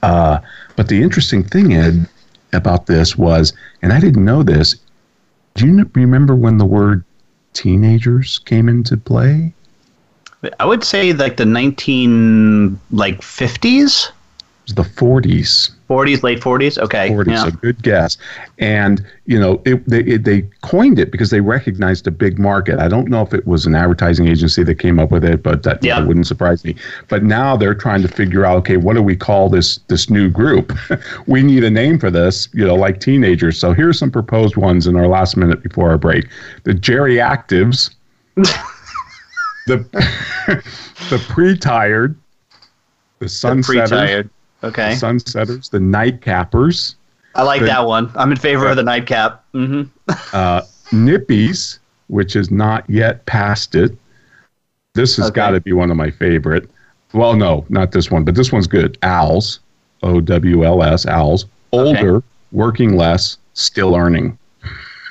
[0.03, 0.40] Uh,
[0.74, 2.09] but the interesting thing, Ed,
[2.53, 4.74] about this was, and I didn't know this.
[5.55, 7.05] Do you remember when the word
[7.53, 9.55] teenagers came into play?
[10.59, 14.11] I would say like the 19 like 50s,
[14.66, 15.70] was the 40s.
[15.88, 16.78] 40s, late 40s.
[16.78, 17.11] Okay.
[17.11, 17.47] 40s, yeah.
[17.47, 18.16] a good guess.
[18.59, 22.78] And you know, it, they it, they coined it because they recognized a big market.
[22.78, 25.62] I don't know if it was an advertising agency that came up with it, but
[25.64, 26.05] that, Yeah.
[26.05, 26.76] wouldn't surprise me.
[27.09, 30.30] But now they're trying to figure out, okay, what do we call this this new
[30.30, 30.72] group?
[31.26, 33.59] we need a name for this, you know, like teenagers.
[33.59, 36.28] So here's some proposed ones in our last minute before our break:
[36.64, 37.90] the geriactives,
[39.66, 39.78] the
[41.10, 42.16] the pre-tired,
[43.18, 44.30] the sunsetters, Pre-tired.
[44.64, 44.94] Okay.
[44.94, 46.94] the sunsetters, the nightcappers,
[47.34, 48.10] I like the- that one.
[48.14, 49.44] I'm in favor of the nightcap.
[49.54, 49.82] Mm-hmm.
[50.36, 53.96] uh, nippies, which is not yet past it.
[54.94, 55.36] This has Okay.
[55.36, 56.68] got to be one of my favorite.
[57.14, 58.98] Well, no, not this one, but this one's good.
[59.02, 59.60] Owls,
[60.02, 61.46] O W L S, owls.
[61.72, 64.38] Older, working less, still earning.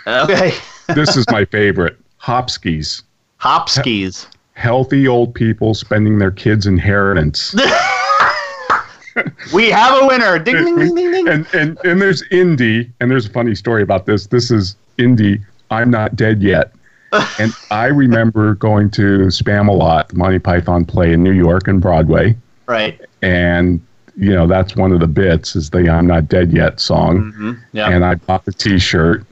[0.05, 0.51] Okay.
[0.95, 1.97] This is my favorite.
[2.21, 3.01] Hopskis,
[3.39, 4.27] Hopskis.
[4.61, 7.55] Healthy old people spending their kids' inheritance.
[9.53, 10.37] we have a winner.
[10.37, 11.27] Ding, ding, ding, ding, ding.
[11.27, 14.27] And, and, and there's Indy, and there's a funny story about this.
[14.27, 15.41] This is Indy,
[15.71, 16.71] I'm Not Dead Yet.
[17.39, 21.81] and I remember going to Spam Spamalot, the Monty Python play in New York and
[21.81, 22.37] Broadway.
[22.67, 23.01] Right.
[23.23, 23.85] And,
[24.15, 27.33] you know, that's one of the bits is the I'm Not Dead Yet song.
[27.33, 27.51] Mm-hmm.
[27.73, 27.89] Yeah.
[27.89, 29.25] And I bought the t shirt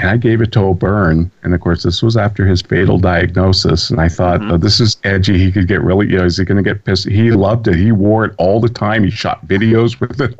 [0.00, 1.30] and I gave it to O'Byrne.
[1.42, 3.90] And of course, this was after his fatal diagnosis.
[3.90, 4.52] And I thought, Mm-hmm.
[4.52, 5.38] oh, this is edgy.
[5.38, 7.08] He could get really, you know, is he going to get pissed?
[7.08, 7.76] He loved it.
[7.76, 9.04] He wore it all the time.
[9.04, 10.34] He shot videos with it.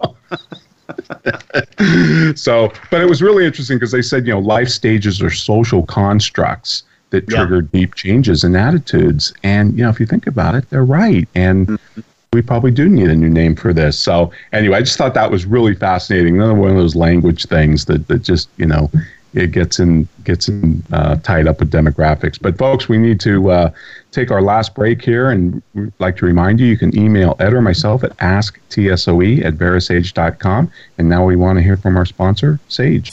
[2.36, 5.84] so, but it was really interesting because they said, you know, life stages are social
[5.84, 7.38] constructs that Yeah.
[7.38, 9.32] trigger deep changes in attitudes.
[9.42, 11.28] And, you know, if you think about it, they're right.
[11.34, 12.00] And Mm-hmm.
[12.32, 13.98] we probably do need a new name for this.
[13.98, 16.36] So, anyway, I just thought that was really fascinating.
[16.36, 18.88] Another one of those language things that, that just, you know,
[19.34, 22.40] it gets in gets in uh, tied up with demographics.
[22.40, 23.70] But folks, we need to uh,
[24.10, 27.52] take our last break here, and we'd like to remind you you can email Ed
[27.52, 30.70] or myself at asktsoe at verasage.com.
[30.98, 33.12] And now we want to hear from our sponsor, Sage.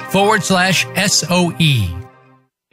[0.11, 2.01] forward slash SOE.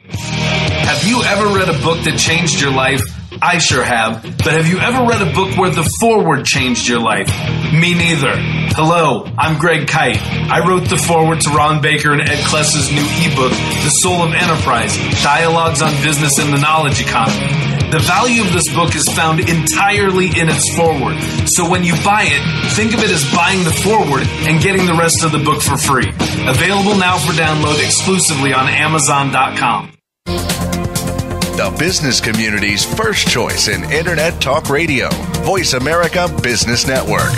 [0.09, 3.01] Have you ever read a book that changed your life?
[3.41, 4.21] I sure have.
[4.23, 7.29] But have you ever read a book where the forward changed your life?
[7.71, 8.33] Me neither.
[8.75, 10.19] Hello, I'm Greg Kyte.
[10.19, 13.51] I wrote the forward to Ron Baker and Ed Kless's new ebook,
[13.83, 17.68] The Soul of Enterprise Dialogues on Business and the Knowledge Economy.
[17.91, 21.17] The value of this book is found entirely in its forward.
[21.47, 24.93] So when you buy it, think of it as buying the forward and getting the
[24.93, 26.07] rest of the book for free.
[26.47, 29.91] Available now for download exclusively on Amazon.com.
[30.25, 35.09] The business community's first choice in Internet Talk Radio.
[35.41, 37.33] Voice America Business Network.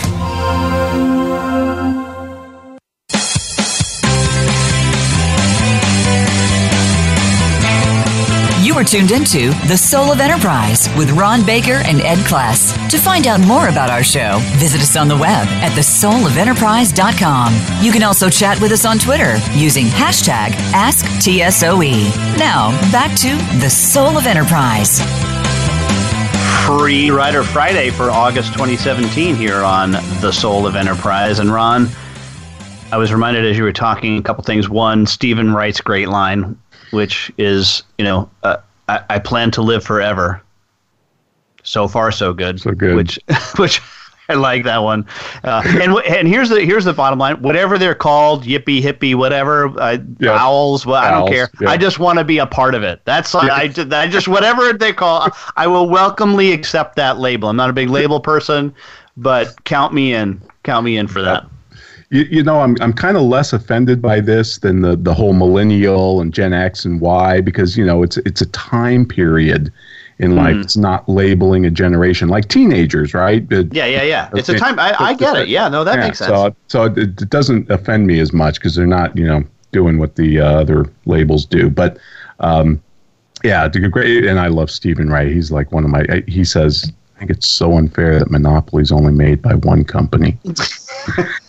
[8.81, 12.73] Are tuned into The Soul of Enterprise with Ron Baker and Ed Kless.
[12.89, 17.83] To find out more about our show, visit us on the web at thesoulofenterprise.com.
[17.83, 22.39] You can also chat with us on Twitter using hashtag AskTSOE.
[22.39, 23.29] Now, back to
[23.59, 24.99] The Soul of Enterprise.
[26.65, 31.37] Free Rider Friday for August 2017 here on The Soul of Enterprise.
[31.37, 31.87] And Ron,
[32.91, 34.69] I was reminded as you were talking a couple things.
[34.69, 36.59] One, Steven Wright's great line,
[36.89, 38.57] which is, you know, uh,
[38.91, 40.41] I, I plan to live forever.
[41.63, 42.59] So far, so good.
[42.59, 42.95] So good.
[42.95, 43.19] Which,
[43.57, 43.81] which
[44.27, 45.05] I like that one.
[45.43, 47.41] Uh, and and here's the here's the bottom line.
[47.41, 50.31] Whatever they're called, yippee hippie, whatever, uh, Yeah.
[50.31, 50.85] owls.
[50.85, 51.49] Well, I don't care.
[51.59, 51.69] yeah.
[51.69, 53.01] I just want to be a part of it.
[53.05, 55.29] That's I, I just whatever they call.
[55.55, 57.49] I will welcomely accept that label.
[57.49, 58.73] I'm not a big label person,
[59.17, 60.41] but count me in.
[60.63, 61.45] Count me in for that.
[62.11, 65.33] You, you know, I'm I'm kind of less offended by this than the the whole
[65.33, 69.71] millennial and Gen X and Y because you know it's it's a time period
[70.19, 70.55] in life.
[70.57, 73.49] It's not labeling a generation like teenagers, right?
[73.51, 74.29] It- Yeah, yeah, yeah.
[74.33, 74.77] It's a time.
[74.77, 75.47] I, I get it.
[75.47, 76.29] Yeah, no, that yeah, makes sense.
[76.29, 79.97] So so it, it doesn't offend me as much because they're not you know doing
[79.97, 81.97] what the uh, other labels do, but.
[82.41, 82.81] Um,
[83.43, 85.27] yeah, great, and I love Steven Wright.
[85.31, 86.05] He's like one of my.
[86.09, 89.83] I- He says, "I think it's so unfair that Monopoly is only made by one
[89.83, 90.37] company."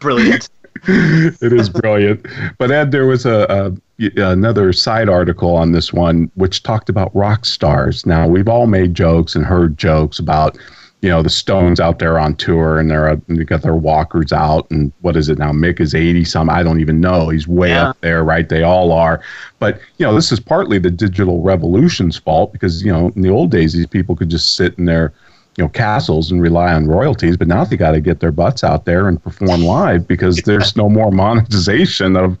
[0.00, 0.48] Brilliant.
[0.88, 2.26] it is brilliant.
[2.58, 3.46] But Ed, there was a,
[3.98, 8.06] a another side article on this one which talked about rock stars.
[8.06, 10.56] Now we've all made jokes and heard jokes about
[11.02, 14.32] you know the Stones out there on tour and they're uh, they got their walkers
[14.32, 15.50] out and what is it now?
[15.52, 16.48] Mick is eighty some.
[16.48, 17.28] I don't even know.
[17.28, 17.90] He's way Yeah.
[17.90, 18.48] up there, right?
[18.48, 19.22] They all are.
[19.58, 23.30] But you know this is partly the digital revolution's fault because you know in the
[23.30, 25.12] old days these people could just sit in their
[25.60, 28.64] you know castles and rely on royalties but now they got to get their butts
[28.64, 32.38] out there and perform live because there's no more monetization of,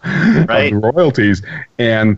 [0.48, 0.72] Right.
[0.72, 1.42] of royalties
[1.78, 2.16] and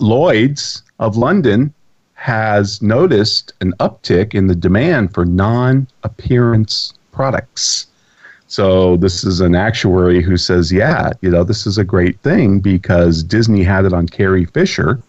[0.00, 1.72] lloyd's of london
[2.12, 7.86] has noticed an uptick in the demand for non-appearance products
[8.48, 12.60] So this is an actuary who says, yeah, you know, this is a great thing
[12.60, 15.00] because Disney had it on Carrie Fisher.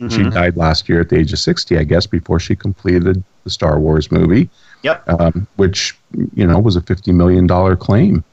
[0.00, 0.16] Mm-hmm.
[0.16, 3.50] She died last year at the age of 60, I guess, before she completed the
[3.50, 4.48] Star Wars movie.
[4.82, 5.08] Yep.
[5.08, 5.96] Um, which,
[6.34, 7.46] you know, was a $50 million
[7.76, 8.24] claim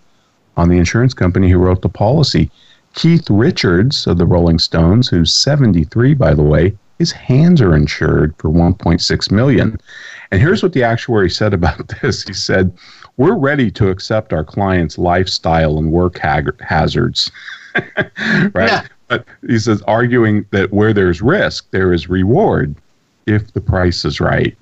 [0.55, 2.49] on the insurance company who wrote the policy.
[2.93, 8.33] Keith Richards of the Rolling Stones, who's 73, by the way, his hands are insured
[8.37, 9.77] for 1.6 million.
[10.31, 12.23] And here's what the actuary said about this.
[12.23, 12.75] He said,
[13.17, 17.31] "We're ready to accept our clients' lifestyle and work hazards."
[17.75, 18.53] right?
[18.55, 18.87] Yeah.
[19.07, 22.75] But he says arguing that where there's risk, there is reward
[23.25, 24.57] if the price is right.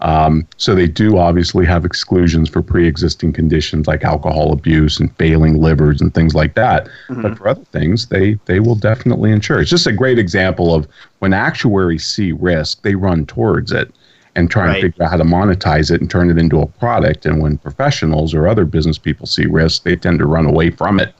[0.00, 5.60] Um, so they do obviously have exclusions for pre-existing conditions like alcohol abuse and failing
[5.60, 6.88] livers and things like that.
[7.08, 7.22] Mm-hmm.
[7.22, 9.60] But for other things, they they will definitely insure.
[9.60, 10.86] It's just a great example of
[11.20, 13.94] when actuaries see risk, they run towards it
[14.34, 14.74] and try right.
[14.74, 17.24] and figure out how to monetize it and turn it into a product.
[17.24, 21.00] And when professionals or other business people see risk, they tend to run away from
[21.00, 21.14] it.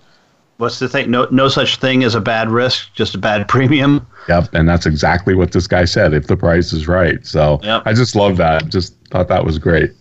[0.59, 1.11] What's the thing?
[1.11, 4.07] No, no such thing as a bad risk, just a bad premium.
[4.29, 6.15] Yep, and that's exactly what this guy said.
[6.15, 7.83] If the price is right, so yep.
[7.85, 8.69] I just love that.
[8.69, 9.93] Just thought that was great.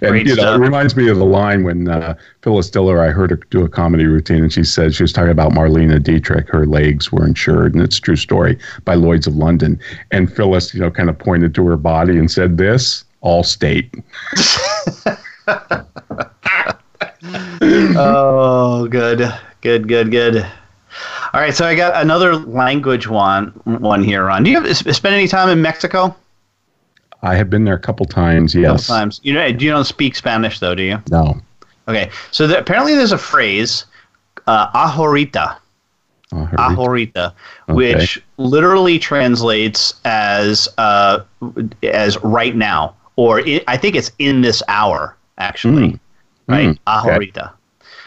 [0.00, 0.56] And great you know, stuff.
[0.56, 3.68] it reminds me of the line when uh, Phyllis Diller, I heard her do a
[3.68, 6.48] comedy routine, and she said she was talking about Marlene Dietrich.
[6.48, 9.80] Her legs were insured, and it's true story by Lloyd's of London.
[10.12, 13.92] And Phyllis, you know, kind of pointed to her body and said, "This all state."
[17.96, 19.32] oh, good.
[19.60, 20.46] Good, good, good.
[21.34, 24.44] All right, so I got another language one one here, Ron.
[24.44, 26.16] Do you have, spend any time in Mexico?
[27.22, 28.54] I have been there a couple times.
[28.54, 29.20] Yes, couple times.
[29.22, 31.02] You know, you don't speak Spanish though, do you?
[31.10, 31.40] No.
[31.88, 33.84] Okay, so apparently there's a phrase,
[34.46, 35.58] uh, ahorita.
[36.30, 37.34] Ahorita, ahorita
[37.70, 37.74] okay.
[37.74, 41.20] which literally translates as uh,
[41.82, 45.92] as right now, or it, I think it's in this hour, actually.
[45.92, 46.00] Mm.
[46.46, 46.78] Right, mm.
[46.86, 47.46] ahorita.
[47.46, 47.57] Okay.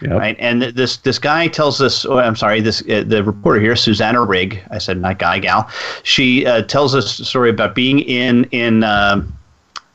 [0.01, 0.11] Yep.
[0.11, 2.05] Right, and this this guy tells us.
[2.05, 4.59] Oh, I'm sorry, this uh, the reporter here, Susanna Rigg.
[4.71, 5.69] I said not guy, gal.
[6.01, 8.83] She uh, tells us a story about being in in.
[8.83, 9.23] Uh,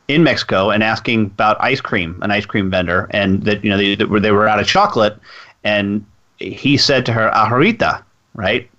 [0.09, 3.77] in Mexico and asking about ice cream, an ice cream vendor, and that you know
[3.77, 5.19] they, they were out of chocolate,
[5.65, 6.05] and
[6.39, 8.05] he said to her, "Ahorita,"
[8.35, 8.71] right?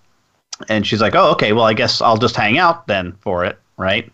[0.69, 1.51] And she's like, "Oh, okay.
[1.51, 4.09] Well, I guess I'll just hang out then for it, right?"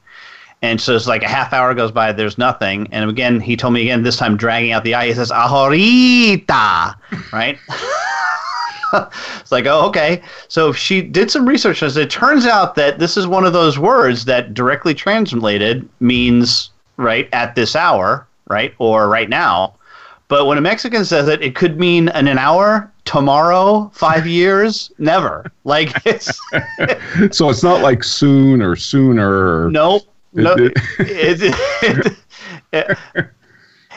[0.63, 2.87] And so it's like a half hour goes by, there's nothing.
[2.93, 6.95] And again, he told me again, this time dragging out the I, he says, ahorita,
[7.33, 7.59] right?
[9.41, 10.21] it's like, oh, okay.
[10.47, 11.83] So she did some research.
[11.83, 16.69] As it turns out that this is one of those words that directly translated means,
[16.95, 19.75] right, at this hour, right, or right now.
[20.29, 24.93] But when a Mexican says it, it could mean in an hour, tomorrow, five years,
[24.97, 25.51] never.
[25.65, 26.39] Like it's.
[27.35, 29.69] so it's not like soon or sooner.
[29.69, 30.03] Nope
[30.33, 30.73] no, it,
[32.73, 32.97] it,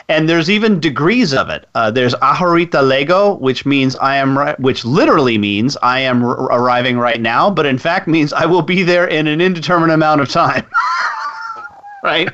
[0.09, 1.67] and there's even degrees of it.
[1.75, 6.35] Uh, there's ahorita llego, which means I am right, which literally means I am r-
[6.43, 10.21] arriving right now, but in fact means I will be there in an indeterminate amount
[10.21, 10.65] of time.
[12.03, 12.29] right?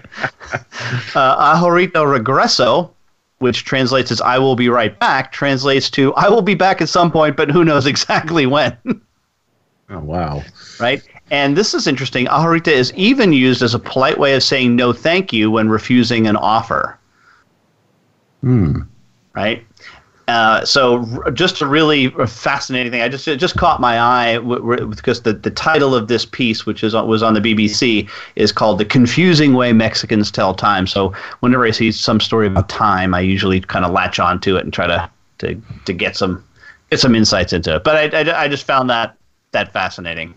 [1.16, 2.92] Uh, ahorita regreso,
[3.40, 6.90] which translates as I will be right back, translates to I will be back at
[6.90, 8.78] some point, but who knows exactly when.
[9.90, 10.44] oh, wow.
[10.80, 11.02] Right?
[11.32, 12.28] And this is interesting.
[12.28, 16.28] Ahorita is even used as a polite way of saying no thank you when refusing
[16.28, 17.00] an offer.
[18.42, 18.82] Hmm.
[19.34, 19.66] Right?
[20.28, 23.02] Uh, so just a really fascinating thing.
[23.02, 24.38] I just it just caught my eye
[24.86, 28.78] because the, the title of this piece, which is was on the BBC, is called
[28.78, 33.20] "The Confusing Way Mexicans Tell Time." So whenever I see some story about time, I
[33.20, 35.10] usually kind of latch on to it and try to
[35.40, 36.42] to, to get some
[36.90, 37.84] get some insights into it.
[37.84, 39.18] But I, I, I just found that
[39.52, 40.36] that fascinating.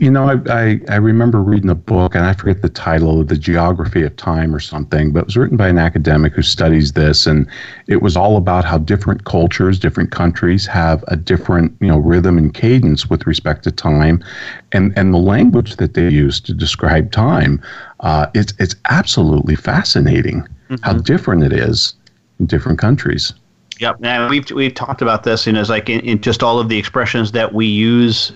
[0.00, 3.38] You know, I, I, I, remember reading a book, and I forget the title, The
[3.38, 7.24] Geography of Time or something, but it was written by an academic who studies this,
[7.24, 7.46] and
[7.86, 12.36] it was all about how different cultures, different countries have a different, you know, rhythm
[12.36, 14.24] and cadence with respect to time,
[14.72, 17.62] and and the language that they use to describe time.
[18.00, 20.74] Uh, it's it's absolutely fascinating mm-hmm.
[20.82, 21.94] how different it is
[22.40, 23.34] in different countries.
[23.78, 26.68] Yep, and we've we've talked about this, and it's like in, in just all of
[26.68, 28.32] the expressions that we use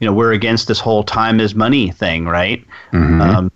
[0.00, 2.64] you know we're against this whole time is money thing, right?
[2.92, 3.20] Mm-hmm.
[3.20, 3.52] Um,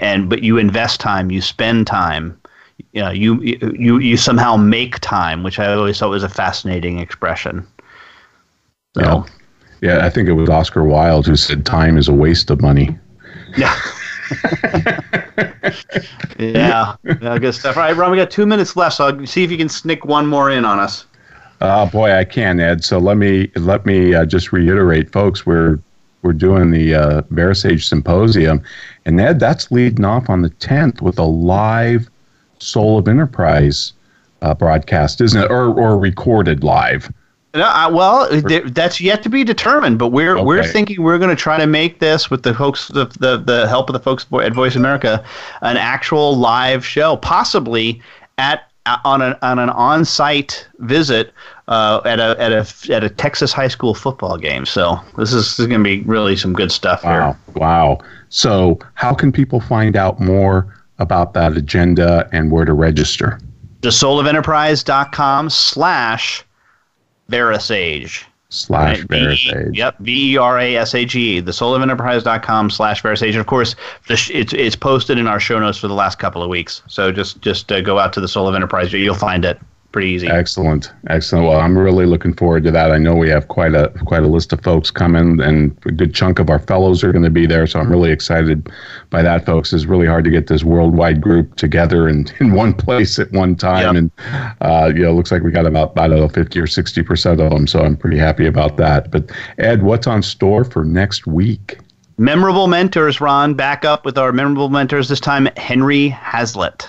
[0.00, 2.38] and but you invest time, you spend time,
[2.92, 6.98] you know, you you you somehow make time, which I always thought was a fascinating
[6.98, 7.66] expression.
[8.94, 9.02] So.
[9.02, 9.24] Yeah.
[9.80, 12.98] Yeah, I think it was Oscar Wilde who said time is a waste of money.
[13.56, 13.72] Yeah.
[16.38, 17.76] yeah, yeah, good stuff.
[17.76, 20.04] All right, Ron, we got two minutes left, so I'll see if you can sneak
[20.04, 21.06] one more in on us.
[21.60, 22.84] Oh boy, I can, Ed.
[22.84, 25.44] So let me let me uh, just reiterate, folks.
[25.44, 25.80] We're
[26.22, 28.62] we're doing the uh, VeraSage Symposium,
[29.04, 32.08] and Ed, that's leading off on the 10th with a live
[32.58, 33.92] Soul of Enterprise
[34.42, 37.12] uh, broadcast, isn't it, or or recorded live?
[37.54, 38.28] No, I, well,
[38.66, 39.98] that's yet to be determined.
[39.98, 40.44] But we're okay.
[40.44, 43.66] we're thinking we're going to try to make this with the folks, the, the the
[43.68, 45.24] help of the folks at Voice America,
[45.62, 48.02] an actual live show, possibly
[48.36, 48.67] at
[49.04, 51.32] on an on an on site visit
[51.68, 54.66] uh, at a at a at a Texas high school football game.
[54.66, 57.32] So this is, this is going to be really some good stuff wow.
[57.32, 57.54] here.
[57.54, 57.98] Wow!
[58.28, 63.40] So how can people find out more about that agenda and where to register?
[63.80, 66.44] The soulofenterprise.com slash
[67.30, 68.24] VeraSage.
[68.50, 69.08] Slash right?
[69.08, 69.76] VeraSage.
[69.76, 71.40] Yep, V E R A S A G E.
[71.40, 73.30] The soulofenterprise.com slash VeraSage.
[73.30, 73.76] And of course,
[74.08, 76.82] sh- it's, it's posted in our show notes for the last couple of weeks.
[76.86, 78.90] So just just uh, go out to the Soul of Enterprise.
[78.92, 79.60] You'll find it
[79.92, 80.28] pretty easy.
[80.28, 81.46] Excellent, excellent.
[81.46, 82.90] Well, I'm really looking forward to that.
[82.90, 86.14] I know we have quite a quite a list of folks coming, and a good
[86.14, 87.66] chunk of our fellows are going to be there.
[87.66, 88.70] So I'm really excited
[89.10, 89.72] by that, folks.
[89.72, 93.56] It's really hard to get this worldwide group together and in one place at one
[93.56, 93.96] time, yep.
[93.96, 94.10] and
[94.60, 97.40] uh, you know, looks like we got about I don't know 50 or 60 percent
[97.40, 97.66] of them.
[97.66, 99.10] So I'm pretty happy about that.
[99.10, 101.78] But Ed, what's on store for next week?
[102.20, 103.54] Memorable mentors, Ron.
[103.54, 105.46] Back up with our memorable mentors this time.
[105.56, 106.88] Henry Hazlitt.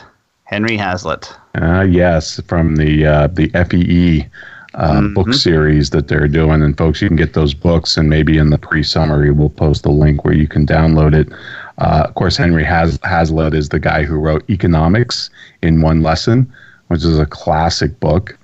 [0.50, 1.32] Henry Hazlitt.
[1.62, 4.26] Uh, yes, from the uh, the FEE
[4.74, 5.14] uh, mm-hmm.
[5.14, 6.64] book series that they're doing.
[6.64, 9.92] And folks, you can get those books, and maybe in the pre-summary, we'll post the
[9.92, 11.32] link where you can download it.
[11.78, 15.30] Uh, of course, Henry Has- Hazlitt is the guy who wrote Economics
[15.62, 16.52] in One Lesson,
[16.88, 18.36] which is a classic book.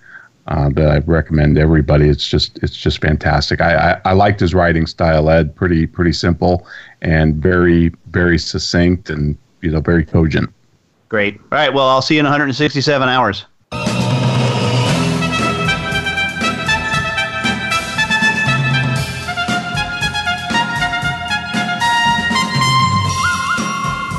[0.47, 2.07] Uh, that I recommend everybody.
[2.07, 3.61] It's just it's just fantastic.
[3.61, 5.55] I, I, I liked his writing style, Ed.
[5.55, 6.67] Pretty pretty simple
[7.01, 10.53] and very very succinct and you know very cogent.
[11.09, 11.39] Great.
[11.39, 11.73] All right.
[11.73, 13.45] Well, I'll see you in 167 hours.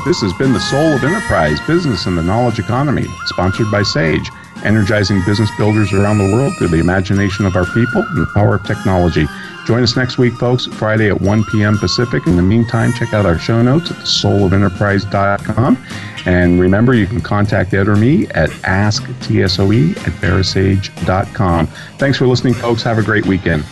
[0.07, 4.29] This has been the Soul of Enterprise Business and the Knowledge Economy, sponsored by Sage,
[4.63, 8.55] energizing business builders around the world through the imagination of our people and the power
[8.55, 9.25] of technology.
[9.65, 11.77] Join us next week, folks, Friday at 1 p.m.
[11.77, 12.25] Pacific.
[12.25, 15.85] In the meantime, check out our show notes at the soulofenterprise.com.
[16.25, 21.67] And remember, you can contact Ed or me at asktsoe at verasage.com.
[21.97, 22.81] Thanks for listening, folks.
[22.83, 23.65] Have a great weekend.